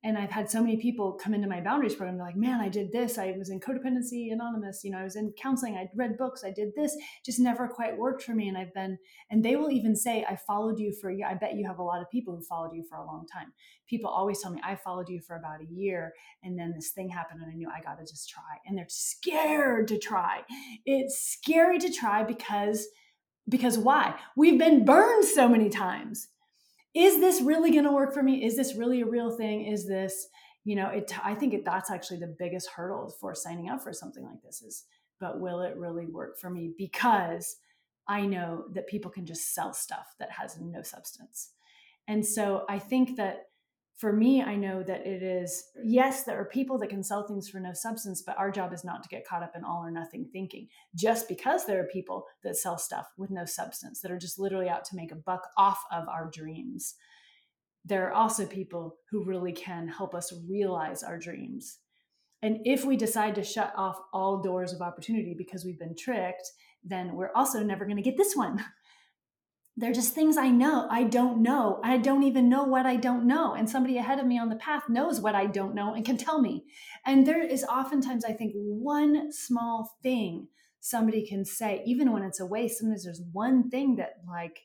[0.03, 2.17] And I've had so many people come into my boundaries program.
[2.17, 3.19] They're like, man, I did this.
[3.19, 4.83] I was in codependency anonymous.
[4.83, 5.75] You know, I was in counseling.
[5.75, 6.43] I read books.
[6.43, 6.97] I did this.
[7.23, 8.47] Just never quite worked for me.
[8.47, 8.97] And I've been,
[9.29, 11.11] and they will even say, I followed you for.
[11.11, 13.53] I bet you have a lot of people who followed you for a long time.
[13.87, 16.13] People always tell me, I followed you for about a year.
[16.41, 18.41] And then this thing happened and I knew I got to just try.
[18.65, 20.41] And they're scared to try.
[20.83, 22.87] It's scary to try because,
[23.47, 24.15] because why?
[24.35, 26.27] We've been burned so many times
[26.93, 28.45] is this really going to work for me?
[28.45, 29.65] Is this really a real thing?
[29.65, 30.27] Is this,
[30.63, 33.93] you know, it, I think it, that's actually the biggest hurdle for signing up for
[33.93, 34.85] something like this is,
[35.19, 36.71] but will it really work for me?
[36.77, 37.57] Because
[38.07, 41.51] I know that people can just sell stuff that has no substance.
[42.07, 43.50] And so I think that
[44.01, 47.47] for me, I know that it is, yes, there are people that can sell things
[47.47, 49.91] for no substance, but our job is not to get caught up in all or
[49.91, 50.67] nothing thinking.
[50.95, 54.67] Just because there are people that sell stuff with no substance that are just literally
[54.67, 56.95] out to make a buck off of our dreams,
[57.85, 61.77] there are also people who really can help us realize our dreams.
[62.41, 66.49] And if we decide to shut off all doors of opportunity because we've been tricked,
[66.83, 68.65] then we're also never going to get this one.
[69.77, 70.87] they're just things I know.
[70.91, 71.79] I don't know.
[71.83, 73.53] I don't even know what I don't know.
[73.53, 76.17] And somebody ahead of me on the path knows what I don't know and can
[76.17, 76.65] tell me.
[77.05, 80.47] And there is oftentimes, I think, one small thing
[80.81, 84.59] somebody can say, even when it's a waste, sometimes there's one thing that, like,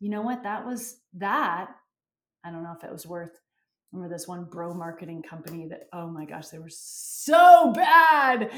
[0.00, 1.68] you know what, that was that.
[2.44, 3.40] I don't know if it was worth.
[3.92, 8.50] Remember this one bro marketing company that, oh my gosh, they were so bad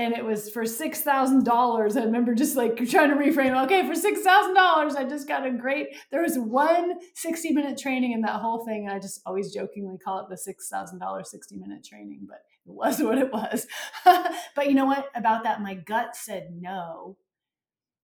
[0.00, 1.94] and it was for six thousand dollars.
[1.94, 3.62] I remember just like trying to reframe.
[3.64, 5.88] Okay, for six thousand dollars, I just got a great.
[6.10, 8.88] There was one 60 minute training in that whole thing.
[8.88, 12.72] I just always jokingly call it the six thousand dollar 60 minute training, but it
[12.72, 13.66] was what it was.
[14.04, 15.10] but you know what?
[15.14, 17.18] About that, my gut said no,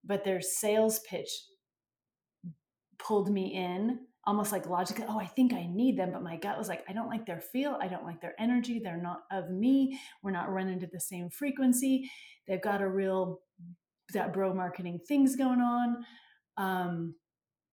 [0.04, 1.30] but their sales pitch
[2.98, 6.10] pulled me in almost like logically, oh, I think I need them.
[6.12, 7.78] But my gut was like, I don't like their feel.
[7.80, 8.80] I don't like their energy.
[8.82, 9.98] They're not of me.
[10.22, 12.10] We're not running to the same frequency.
[12.48, 13.40] They've got a real,
[14.12, 16.04] that bro marketing things going on.
[16.56, 17.14] Um,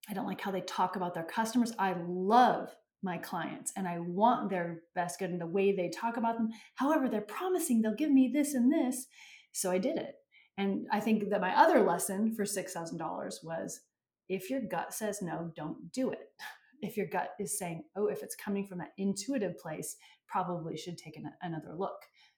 [0.09, 1.71] I don't like how they talk about their customers.
[1.79, 6.17] I love my clients and I want their best good and the way they talk
[6.17, 6.49] about them.
[6.75, 9.07] However, they're promising they'll give me this and this.
[9.53, 10.15] So I did it.
[10.57, 13.81] And I think that my other lesson for $6,000 was
[14.29, 16.29] if your gut says no, don't do it.
[16.81, 19.95] If your gut is saying, oh, if it's coming from that intuitive place,
[20.27, 21.95] probably should take an, another look.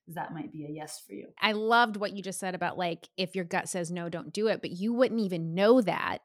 [0.09, 1.29] That might be a yes for you.
[1.41, 4.45] I loved what you just said about like, if your gut says no, don't do
[4.45, 4.61] it.
[4.61, 6.19] But you wouldn't even know that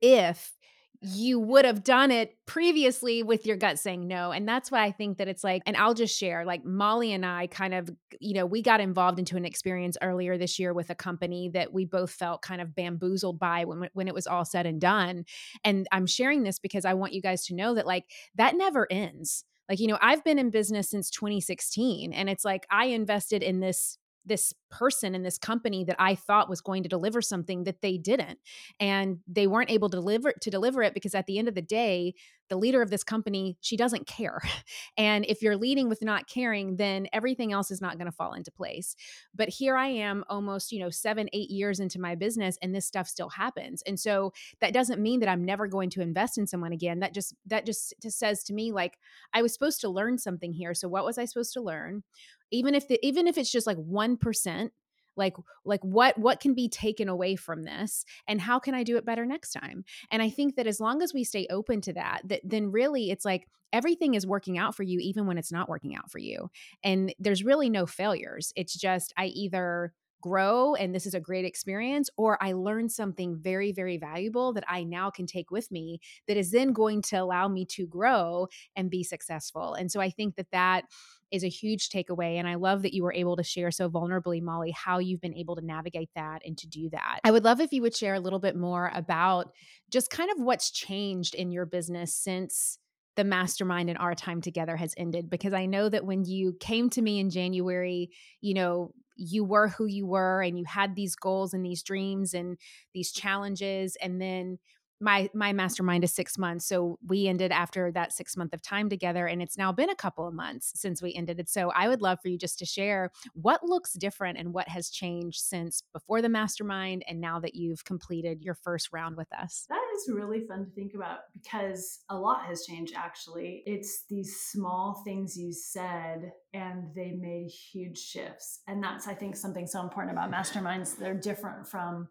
[0.00, 0.54] if
[1.00, 4.32] you would have done it previously with your gut saying no.
[4.32, 7.24] And that's why I think that it's like, and I'll just share like Molly and
[7.24, 7.90] I kind of,
[8.20, 11.72] you know, we got involved into an experience earlier this year with a company that
[11.72, 15.24] we both felt kind of bamboozled by when, when it was all said and done.
[15.64, 18.86] And I'm sharing this because I want you guys to know that like that never
[18.90, 19.44] ends.
[19.68, 23.60] Like, you know, I've been in business since 2016 and it's like I invested in
[23.60, 27.80] this this person in this company that I thought was going to deliver something that
[27.80, 28.38] they didn't.
[28.80, 31.62] And they weren't able to deliver to deliver it because at the end of the
[31.62, 32.14] day,
[32.48, 34.40] the leader of this company, she doesn't care.
[34.98, 38.32] And if you're leading with not caring, then everything else is not going to fall
[38.32, 38.96] into place.
[39.34, 42.86] But here I am almost, you know, 7 8 years into my business and this
[42.86, 43.82] stuff still happens.
[43.86, 47.00] And so that doesn't mean that I'm never going to invest in someone again.
[47.00, 48.98] That just that just, just says to me like
[49.34, 50.72] I was supposed to learn something here.
[50.72, 52.02] So what was I supposed to learn?
[52.50, 54.70] even if the even if it's just like 1%
[55.16, 58.96] like like what what can be taken away from this and how can i do
[58.96, 59.84] it better next time?
[60.10, 63.10] And i think that as long as we stay open to that that then really
[63.10, 66.18] it's like everything is working out for you even when it's not working out for
[66.18, 66.48] you.
[66.84, 68.52] And there's really no failures.
[68.56, 69.92] It's just i either
[70.26, 74.64] grow and this is a great experience or i learned something very very valuable that
[74.68, 78.48] i now can take with me that is then going to allow me to grow
[78.74, 80.84] and be successful and so i think that that
[81.32, 82.36] is a huge takeaway.
[82.36, 85.34] And I love that you were able to share so vulnerably, Molly, how you've been
[85.34, 87.18] able to navigate that and to do that.
[87.24, 89.52] I would love if you would share a little bit more about
[89.90, 92.78] just kind of what's changed in your business since
[93.16, 96.90] the mastermind and our time together has ended because I know that when you came
[96.90, 98.10] to me in January,
[98.40, 102.34] you know, you were who you were and you had these goals and these dreams
[102.34, 102.58] and
[102.92, 104.58] these challenges and then
[105.00, 108.88] my my mastermind is six months so we ended after that six month of time
[108.88, 111.88] together and it's now been a couple of months since we ended it so i
[111.88, 115.82] would love for you just to share what looks different and what has changed since
[115.92, 119.66] before the mastermind and now that you've completed your first round with us.
[119.68, 123.62] That is really fun to think about because a lot has changed actually.
[123.66, 129.36] It's these small things you said and they made huge shifts and that's i think
[129.36, 130.96] something so important about masterminds.
[130.96, 132.08] They're different from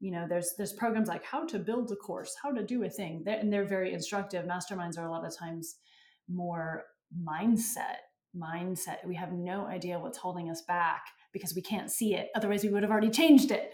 [0.00, 2.90] you know there's there's programs like how to build a course how to do a
[2.90, 4.44] thing they're, and they're very instructive.
[4.44, 5.76] Masterminds are a lot of times
[6.28, 6.84] more
[7.24, 7.98] mindset
[8.36, 8.98] mindset.
[9.06, 12.28] We have no idea what's holding us back because we can't see it.
[12.34, 13.72] Otherwise we would have already changed it.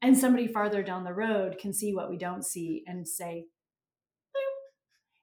[0.00, 3.46] And somebody farther down the road can see what we don't see and say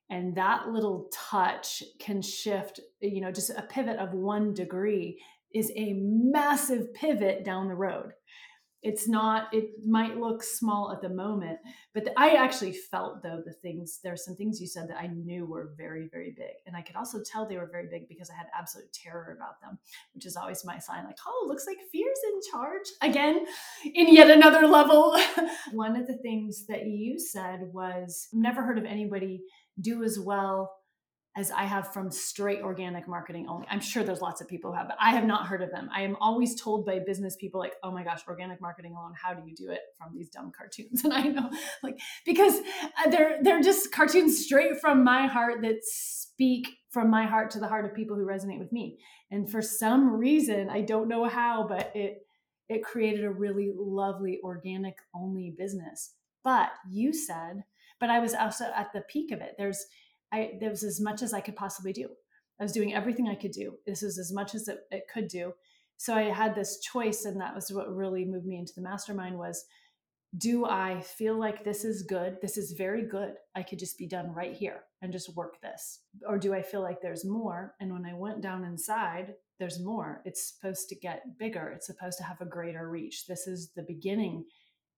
[0.09, 5.21] and that little touch can shift you know just a pivot of one degree
[5.53, 8.11] is a massive pivot down the road
[8.85, 11.57] it's not it might look small at the moment
[11.93, 14.97] but the, i actually felt though the things there are some things you said that
[14.97, 18.07] i knew were very very big and i could also tell they were very big
[18.07, 19.77] because i had absolute terror about them
[20.13, 23.45] which is always my sign like oh looks like fear's in charge again
[23.93, 25.17] in yet another level.
[25.71, 29.41] One of the things that you said was I've never heard of anybody
[29.79, 30.71] do as well
[31.37, 33.67] as I have from straight organic marketing only.
[33.69, 35.89] I'm sure there's lots of people who have, but I have not heard of them.
[35.93, 39.33] I am always told by business people like, "Oh my gosh, organic marketing alone, how
[39.33, 41.49] do you do it from these dumb cartoons?" And I know
[41.83, 47.25] like because uh, they're they're just cartoons straight from my heart that speak from my
[47.25, 48.97] heart to the heart of people who resonate with me.
[49.29, 52.25] And for some reason, I don't know how, but it
[52.69, 56.13] it created a really lovely organic only business.
[56.43, 57.63] But you said,
[57.99, 59.55] but I was also at the peak of it.
[59.57, 59.85] There's
[60.35, 62.09] I there was as much as I could possibly do.
[62.59, 63.75] I was doing everything I could do.
[63.85, 65.53] This was as much as it, it could do.
[65.97, 69.37] So I had this choice, and that was what really moved me into the mastermind
[69.37, 69.65] was
[70.37, 72.37] do I feel like this is good?
[72.41, 73.35] This is very good.
[73.55, 76.01] I could just be done right here and just work this.
[76.27, 77.75] Or do I feel like there's more?
[77.79, 80.21] And when I went down inside, there's more.
[80.25, 81.69] It's supposed to get bigger.
[81.69, 83.27] It's supposed to have a greater reach.
[83.27, 84.43] This is the beginning.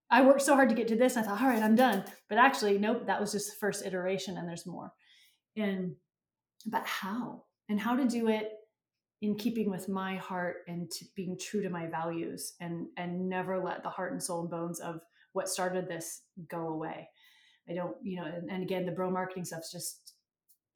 [0.10, 1.18] I worked so hard to get to this.
[1.18, 2.06] I thought, all right, I'm done.
[2.30, 4.92] But actually, nope, that was just the first iteration and there's more
[5.58, 5.96] and
[6.66, 8.52] but how and how to do it
[9.22, 13.84] in keeping with my heart and being true to my values and and never let
[13.84, 15.02] the heart and soul and bones of
[15.34, 17.10] what started this go away
[17.70, 20.14] I don't, you know, and, and again, the bro marketing stuff's just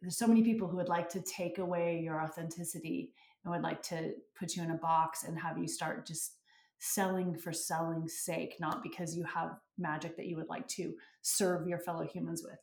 [0.02, 3.14] there's so many people who would like to take away your authenticity
[3.44, 6.38] and would like to put you in a box and have you start just
[6.80, 11.68] selling for selling's sake, not because you have magic that you would like to serve
[11.68, 12.58] your fellow humans with.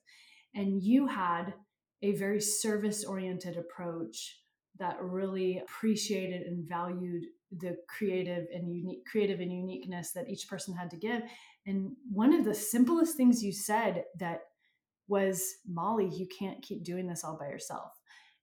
[0.57, 1.55] And you had
[2.03, 4.41] a very service oriented approach
[4.79, 7.25] that really appreciated and valued
[7.59, 11.23] the creative and unique creative and uniqueness that each person had to give
[11.67, 14.43] and one of the simplest things you said that
[15.09, 17.93] was molly you can't keep doing this all by yourself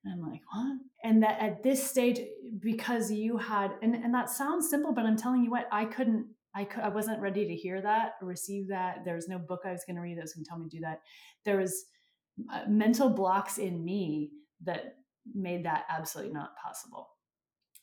[0.03, 2.20] and i'm like what and that at this stage
[2.60, 6.26] because you had and, and that sounds simple but i'm telling you what i couldn't
[6.56, 9.03] I, could, I wasn't ready to hear that receive that.
[9.03, 10.70] There was no book I was going to read that was going to tell me
[10.70, 11.01] to do that.
[11.43, 11.84] There was
[12.67, 14.31] mental blocks in me
[14.63, 14.95] that
[15.33, 17.09] made that absolutely not possible.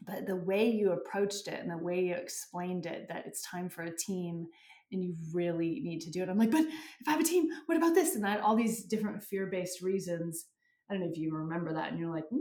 [0.05, 3.69] But the way you approached it and the way you explained it, that it's time
[3.69, 4.47] for a team
[4.91, 6.29] and you really need to do it.
[6.29, 8.15] I'm like, but if I have a team, what about this?
[8.15, 10.47] And I had all these different fear based reasons.
[10.91, 11.91] I don't know if you remember that.
[11.91, 12.41] And you're like, mm.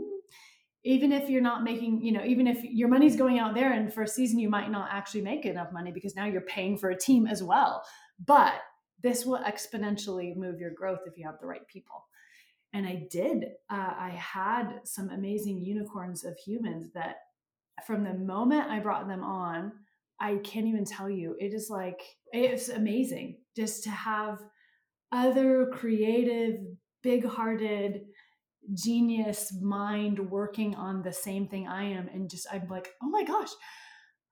[0.84, 3.92] even if you're not making, you know, even if your money's going out there and
[3.92, 6.90] for a season you might not actually make enough money because now you're paying for
[6.90, 7.82] a team as well.
[8.24, 8.54] But
[9.02, 12.04] this will exponentially move your growth if you have the right people
[12.72, 13.44] and I did.
[13.70, 17.16] Uh, I had some amazing unicorns of humans that,
[17.86, 19.72] from the moment I brought them on,
[20.20, 21.36] I can't even tell you.
[21.38, 22.00] It is like
[22.32, 24.38] it's amazing just to have
[25.10, 26.60] other creative,
[27.02, 28.02] big-hearted,
[28.74, 33.24] genius mind working on the same thing I am, and just I'm like, oh my
[33.24, 33.50] gosh.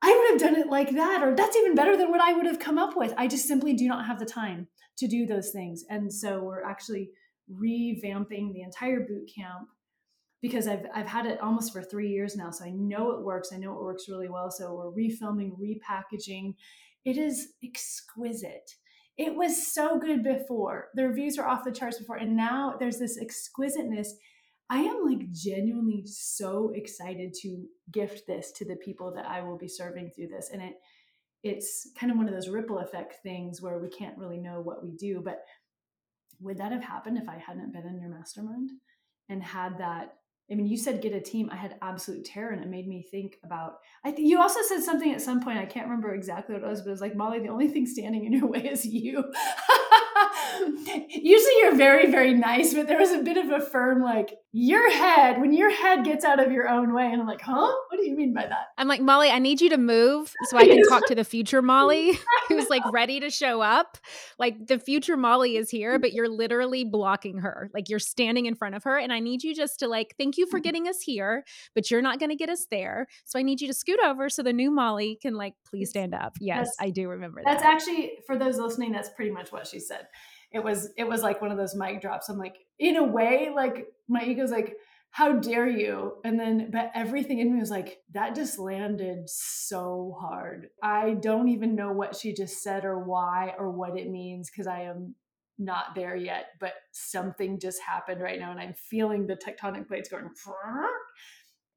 [0.02, 2.46] I would have done it like that, or that's even better than what I would
[2.46, 3.12] have come up with.
[3.18, 5.84] I just simply do not have the time to do those things.
[5.90, 7.10] And so we're actually
[7.50, 9.68] revamping the entire boot camp
[10.40, 13.50] because I've I've had it almost for three years now, so I know it works.
[13.52, 14.50] I know it works really well.
[14.50, 16.54] So we're refilming, repackaging.
[17.04, 18.70] It is exquisite.
[19.18, 20.88] It was so good before.
[20.94, 24.14] The reviews were off the charts before, and now there's this exquisiteness.
[24.70, 29.58] I am like genuinely so excited to gift this to the people that I will
[29.58, 30.74] be serving through this, and it
[31.42, 34.82] it's kind of one of those ripple effect things where we can't really know what
[34.82, 35.38] we do, but
[36.40, 38.70] would that have happened if I hadn't been in your mastermind
[39.28, 40.14] and had that?
[40.50, 41.48] I mean, you said get a team.
[41.52, 43.74] I had absolute terror, and it made me think about.
[44.04, 45.58] I think you also said something at some point.
[45.58, 47.86] I can't remember exactly what it was, but it was like Molly, the only thing
[47.86, 49.24] standing in your way is you.
[51.08, 54.90] Usually, you're very, very nice, but there was a bit of a firm like your
[54.90, 57.72] head when your head gets out of your own way, and I'm like, huh?
[57.88, 58.68] What do you mean by that?
[58.76, 59.30] I'm like Molly.
[59.30, 62.82] I need you to move so I can talk to the future Molly who's like
[62.92, 63.98] ready to show up.
[64.38, 67.70] Like the future Molly is here, but you're literally blocking her.
[67.72, 68.98] Like you're standing in front of her.
[68.98, 70.64] And I need you just to like, thank you for mm-hmm.
[70.64, 71.44] getting us here,
[71.74, 73.06] but you're not going to get us there.
[73.24, 76.14] So I need you to scoot over so the new Molly can like, please stand
[76.14, 76.36] up.
[76.40, 77.58] Yes, that's, I do remember that.
[77.58, 80.06] That's actually, for those listening, that's pretty much what she said.
[80.52, 82.28] It was, it was like one of those mic drops.
[82.28, 84.76] I'm like, in a way, like my ego's like,
[85.12, 86.14] how dare you?
[86.24, 90.68] And then, but everything in me was like, that just landed so hard.
[90.82, 94.68] I don't even know what she just said or why or what it means because
[94.68, 95.16] I am
[95.58, 100.08] not there yet, but something just happened right now and I'm feeling the tectonic plates
[100.08, 100.28] going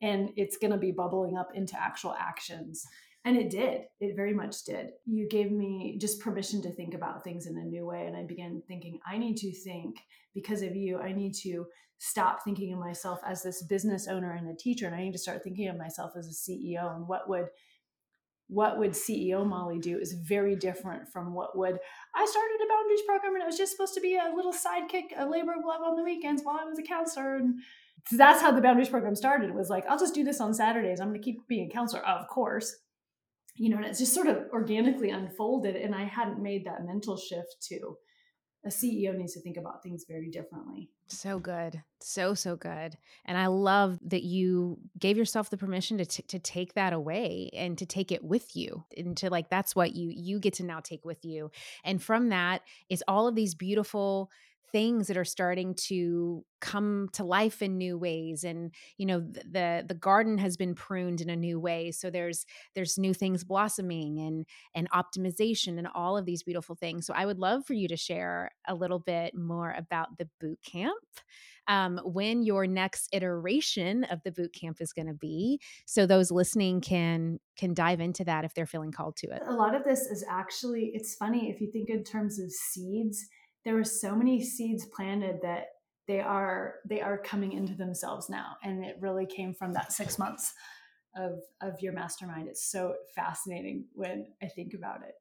[0.02, 2.86] and it's going to be bubbling up into actual actions.
[3.26, 3.84] And it did.
[4.02, 4.92] It very much did.
[5.06, 8.06] You gave me just permission to think about things in a new way.
[8.06, 9.98] And I began thinking, I need to think
[10.34, 11.00] because of you.
[11.00, 11.66] I need to
[12.00, 14.88] stop thinking of myself as this business owner and a teacher.
[14.88, 16.94] And I need to start thinking of myself as a CEO.
[16.96, 17.48] And what would
[18.50, 21.80] what would CEO Molly do is very different from what would
[22.14, 25.18] I started a boundaries program and it was just supposed to be a little sidekick,
[25.18, 27.38] a labor of love on the weekends while I was a counselor.
[27.38, 27.62] And
[28.12, 29.50] that's how the boundaries program started.
[29.50, 31.00] It was like, I'll just do this on Saturdays.
[31.00, 32.76] I'm going to keep being a counselor, of course
[33.56, 35.76] you know, and it's just sort of organically unfolded.
[35.76, 37.97] And I hadn't made that mental shift to
[38.66, 40.89] a CEO needs to think about things very differently.
[41.08, 41.84] So good.
[41.99, 42.97] So, so good.
[43.26, 47.49] And I love that you gave yourself the permission to, t- to take that away
[47.54, 50.64] and to take it with you and to like, that's what you, you get to
[50.64, 51.51] now take with you.
[51.84, 54.32] And from that is all of these beautiful
[54.74, 59.86] things that are starting to come to life in new ways and you know the
[59.88, 64.20] the garden has been pruned in a new way so there's there's new things blossoming
[64.20, 67.06] and and optimization and all of these beautiful things.
[67.06, 70.60] So i would love for you to share a little bit more about the boot
[70.66, 70.98] camp
[71.68, 76.32] um, when your next iteration of the boot camp is going to be so those
[76.32, 79.42] listening can can dive into that if they're feeling called to it.
[79.48, 83.28] A lot of this is actually it's funny if you think in terms of seeds
[83.66, 85.68] there were so many seeds planted that
[86.07, 88.57] they are they are coming into themselves now.
[88.64, 90.53] And it really came from that six months
[91.16, 92.47] of of your mastermind.
[92.47, 95.14] It's so fascinating when i think about it.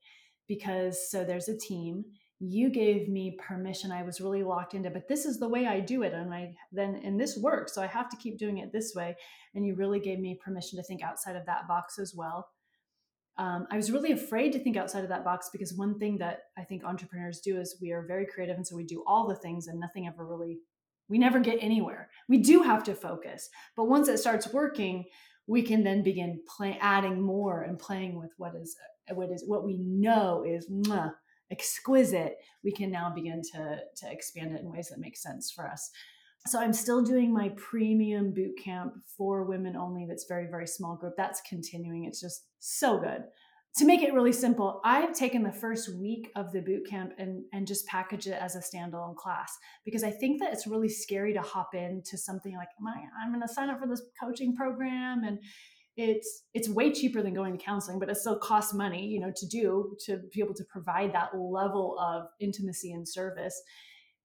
[0.48, 2.04] Because so there's a team.
[2.40, 3.92] You gave me permission.
[3.92, 6.12] I was really locked into but this is the way i do it.
[6.12, 7.74] And i then and this works.
[7.74, 9.16] So i have to keep doing it this way.
[9.54, 12.48] And you really gave me permission to think outside of that box as well
[13.38, 16.40] um, i was really afraid to think outside of that box because one thing that
[16.58, 19.36] i think entrepreneurs do is we are very creative and so we do all the
[19.36, 20.58] things and nothing ever really
[21.08, 25.04] we never get anywhere we do have to focus but once it starts working
[25.46, 28.76] we can then begin play, adding more and playing with what is
[29.12, 31.12] what is what we know is mwah,
[31.50, 35.68] exquisite, we can now begin to, to expand it in ways that make sense for
[35.68, 35.90] us.
[36.46, 40.06] So I'm still doing my premium boot camp for women only.
[40.08, 41.14] That's very, very small group.
[41.16, 42.04] That's continuing.
[42.04, 43.24] It's just so good.
[43.76, 47.44] To make it really simple, I've taken the first week of the boot camp and,
[47.54, 51.32] and just package it as a standalone class because I think that it's really scary
[51.32, 52.68] to hop into something like,
[53.18, 55.38] I'm going to sign up for this coaching program and
[55.96, 59.30] it's it's way cheaper than going to counseling but it still costs money you know
[59.36, 63.60] to do to be able to provide that level of intimacy and service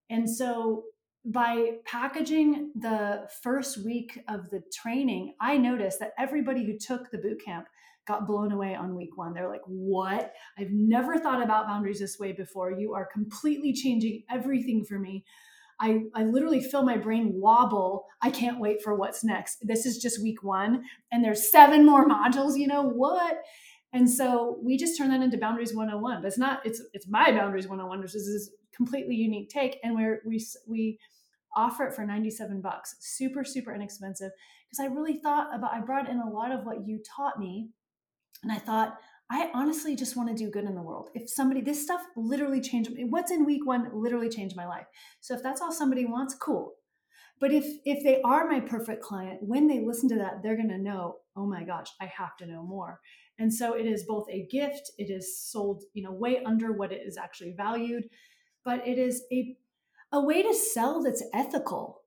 [0.09, 0.83] and so
[1.27, 7.17] by packaging the first week of the training i noticed that everybody who took the
[7.17, 7.67] boot camp
[8.07, 12.17] got blown away on week one they're like what i've never thought about boundaries this
[12.17, 15.23] way before you are completely changing everything for me
[15.79, 18.07] I, I literally feel my brain wobble.
[18.21, 19.59] I can't wait for what's next.
[19.61, 22.57] This is just week one, and there's seven more modules.
[22.57, 23.43] You know what?
[23.93, 26.21] And so we just turn that into Boundaries 101.
[26.21, 26.65] But it's not.
[26.65, 30.99] It's it's my Boundaries 101, which is this completely unique take, and where we we
[31.57, 34.31] offer it for 97 bucks, super super inexpensive.
[34.69, 35.73] Because I really thought about.
[35.73, 37.69] I brought in a lot of what you taught me,
[38.43, 38.97] and I thought
[39.29, 41.09] I honestly just want to do good in the world.
[41.13, 44.85] If somebody, this stuff literally changed what's in week one literally changed my life.
[45.19, 46.75] So if that's all somebody wants, cool.
[47.39, 50.77] But if if they are my perfect client, when they listen to that, they're gonna
[50.77, 53.01] know, oh my gosh, I have to know more.
[53.37, 56.91] And so it is both a gift, it is sold, you know, way under what
[56.91, 58.05] it is actually valued,
[58.65, 59.55] but it is a
[60.11, 62.01] a way to sell that's ethical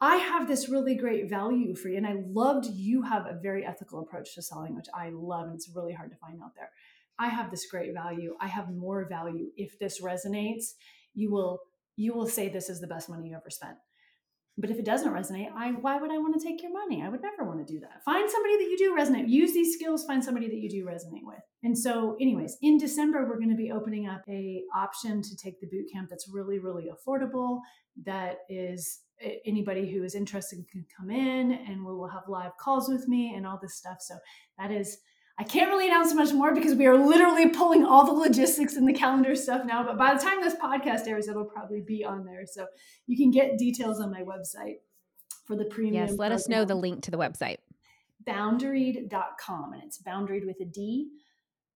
[0.00, 1.96] I have this really great value for you.
[1.96, 5.46] And I loved you have a very ethical approach to selling, which I love.
[5.46, 6.70] And it's really hard to find out there.
[7.18, 8.36] I have this great value.
[8.40, 9.48] I have more value.
[9.56, 10.74] If this resonates,
[11.14, 11.60] you will
[11.96, 13.76] you will say this is the best money you ever spent.
[14.60, 17.02] But if it doesn't resonate, I why would I want to take your money?
[17.02, 18.04] I would never want to do that.
[18.04, 19.28] Find somebody that you do resonate.
[19.28, 21.40] Use these skills, find somebody that you do resonate with.
[21.62, 25.60] And so anyways, in December we're going to be opening up a option to take
[25.60, 27.60] the boot camp that's really really affordable
[28.04, 29.00] that is
[29.44, 33.34] anybody who is interested can come in and we will have live calls with me
[33.34, 33.98] and all this stuff.
[34.00, 34.16] So
[34.58, 34.98] that is,
[35.40, 38.88] I can't really announce much more because we are literally pulling all the logistics and
[38.88, 39.84] the calendar stuff now.
[39.84, 42.44] But by the time this podcast airs, it'll probably be on there.
[42.44, 42.66] So
[43.06, 44.78] you can get details on my website
[45.46, 45.94] for the premium.
[45.94, 46.32] Yes, let program.
[46.32, 47.58] us know the link to the website.
[48.26, 51.10] Boundaried.com and it's boundaried with a D.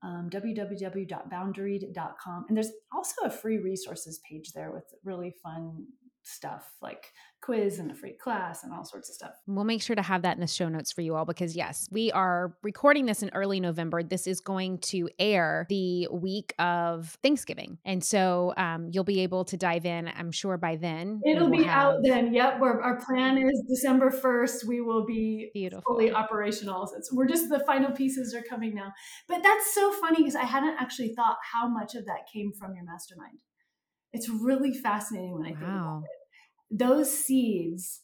[0.03, 2.47] Um, www.boundaried.com.
[2.49, 5.87] And there's also a free resources page there with really fun
[6.25, 7.13] stuff like
[7.43, 9.33] quiz and a free class and all sorts of stuff.
[9.47, 11.89] We'll make sure to have that in the show notes for you all because, yes,
[11.91, 14.03] we are recording this in early November.
[14.03, 17.79] This is going to air the week of Thanksgiving.
[17.85, 21.21] And so um, you'll be able to dive in, I'm sure by then.
[21.27, 21.95] It'll be have...
[21.95, 22.33] out then.
[22.33, 22.61] Yep.
[22.61, 25.83] We're, our plan is December 1st, we will be Beautiful.
[25.87, 26.87] fully operational.
[26.87, 28.93] So we're just the final pieces are coming now.
[29.29, 32.75] But that's so funny because I hadn't actually thought how much of that came from
[32.77, 33.39] your mastermind.
[34.13, 35.59] It's really fascinating when I wow.
[35.59, 36.79] think about it.
[36.79, 38.01] Those seeds,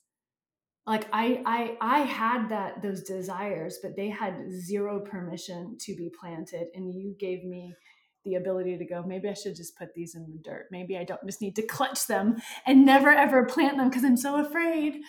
[0.87, 6.11] like I, I, I had that those desires, but they had zero permission to be
[6.21, 7.75] planted, and you gave me
[8.25, 11.05] the ability to go maybe i should just put these in the dirt maybe i
[11.05, 12.37] don't just need to clutch them
[12.67, 15.01] and never ever plant them because i'm so afraid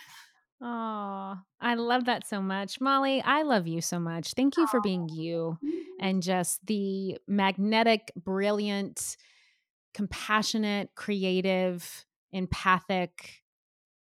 [0.62, 2.82] Oh, I love that so much.
[2.82, 4.34] Molly, I love you so much.
[4.34, 5.78] Thank you for being you mm-hmm.
[5.98, 9.16] and just the magnetic, brilliant,
[9.94, 13.42] compassionate, creative, empathic,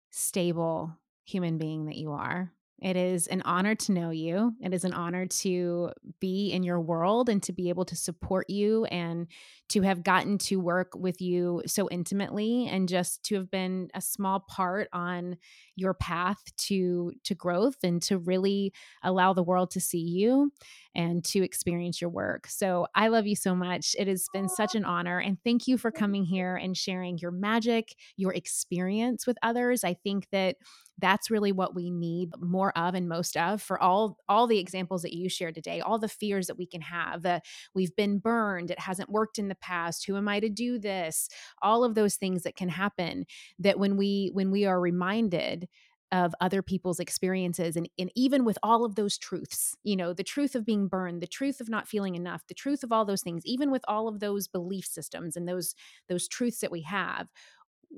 [0.10, 2.54] stable human being that you are.
[2.80, 4.54] It is an honor to know you.
[4.62, 8.50] It is an honor to be in your world and to be able to support
[8.52, 9.28] you and
[9.70, 14.02] to have gotten to work with you so intimately and just to have been a
[14.02, 15.38] small part on
[15.76, 18.72] your path to to growth and to really
[19.04, 20.52] allow the world to see you
[20.94, 22.48] and to experience your work.
[22.48, 23.96] So I love you so much.
[23.98, 27.32] It has been such an honor and thank you for coming here and sharing your
[27.32, 29.84] magic, your experience with others.
[29.84, 30.58] I think that
[31.00, 35.02] that's really what we need more of and most of for all all the examples
[35.02, 38.72] that you shared today all the fears that we can have that we've been burned
[38.72, 41.30] it hasn't worked in the past who am i to do this?
[41.62, 43.26] all of those things that can happen
[43.60, 45.68] that when we when we are reminded
[46.12, 50.24] of other people's experiences and, and even with all of those truths you know the
[50.24, 53.22] truth of being burned the truth of not feeling enough the truth of all those
[53.22, 55.76] things even with all of those belief systems and those
[56.08, 57.28] those truths that we have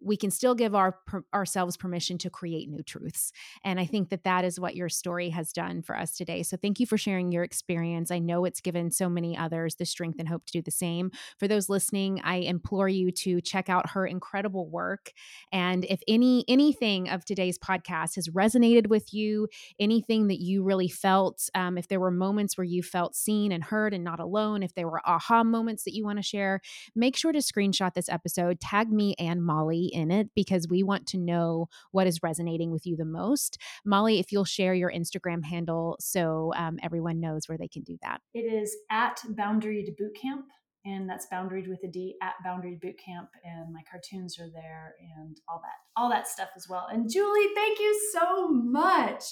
[0.01, 3.31] we can still give our per, ourselves permission to create new truths.
[3.63, 6.43] And i think that that is what your story has done for us today.
[6.43, 8.11] So thank you for sharing your experience.
[8.11, 11.11] I know it's given so many others the strength and hope to do the same.
[11.37, 15.11] For those listening i implore you to check out her incredible work.
[15.51, 19.47] And if any anything of today's podcast has resonated with you
[19.79, 23.63] anything that you really felt um, if there were moments where you felt seen and
[23.63, 26.61] heard and not alone if there were aha moments that you want to share
[26.95, 31.07] make sure to screenshot this episode tag me and molly In it because we want
[31.07, 33.57] to know what is resonating with you the most.
[33.85, 37.97] Molly, if you'll share your Instagram handle so um, everyone knows where they can do
[38.01, 38.21] that.
[38.33, 40.43] It is at Boundaried Bootcamp,
[40.85, 45.37] and that's boundaried with a D at Boundaried Bootcamp, and my cartoons are there and
[45.47, 46.87] all that, all that stuff as well.
[46.91, 49.23] And Julie, thank you so much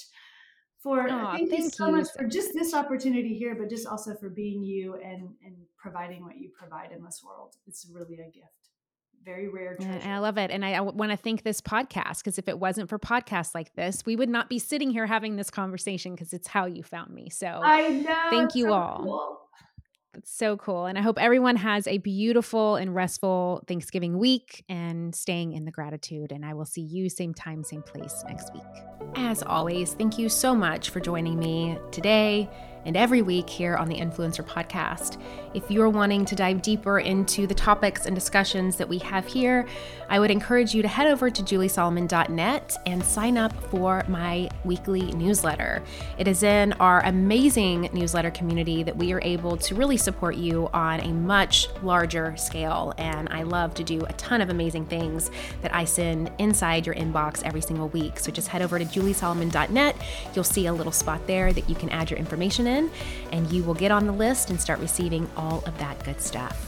[0.82, 1.96] for Aww, thank, thank, you so you.
[1.96, 6.24] much for just this opportunity here, but just also for being you and and providing
[6.24, 7.54] what you provide in this world.
[7.66, 8.57] It's really a gift
[9.24, 9.98] very rare treasure.
[10.02, 10.50] And I love it.
[10.50, 13.74] And I, I want to thank this podcast because if it wasn't for podcasts like
[13.74, 17.10] this, we would not be sitting here having this conversation because it's how you found
[17.10, 17.30] me.
[17.30, 18.30] So I know.
[18.30, 19.02] Thank you so all.
[19.04, 19.38] Cool.
[20.14, 20.86] It's so cool.
[20.86, 25.70] And I hope everyone has a beautiful and restful Thanksgiving week and staying in the
[25.70, 26.32] gratitude.
[26.32, 28.62] And I will see you same time, same place next week.
[29.14, 32.50] As always, thank you so much for joining me today
[32.88, 35.20] and every week here on the Influencer Podcast.
[35.52, 39.66] If you're wanting to dive deeper into the topics and discussions that we have here,
[40.08, 45.02] I would encourage you to head over to juliesolomon.net and sign up for my weekly
[45.12, 45.82] newsletter.
[46.16, 50.70] It is in our amazing newsletter community that we are able to really support you
[50.72, 52.94] on a much larger scale.
[52.96, 55.30] And I love to do a ton of amazing things
[55.60, 58.18] that I send inside your inbox every single week.
[58.18, 59.96] So just head over to juliesolomon.net.
[60.34, 62.66] You'll see a little spot there that you can add your information
[63.32, 66.67] and you will get on the list and start receiving all of that good stuff.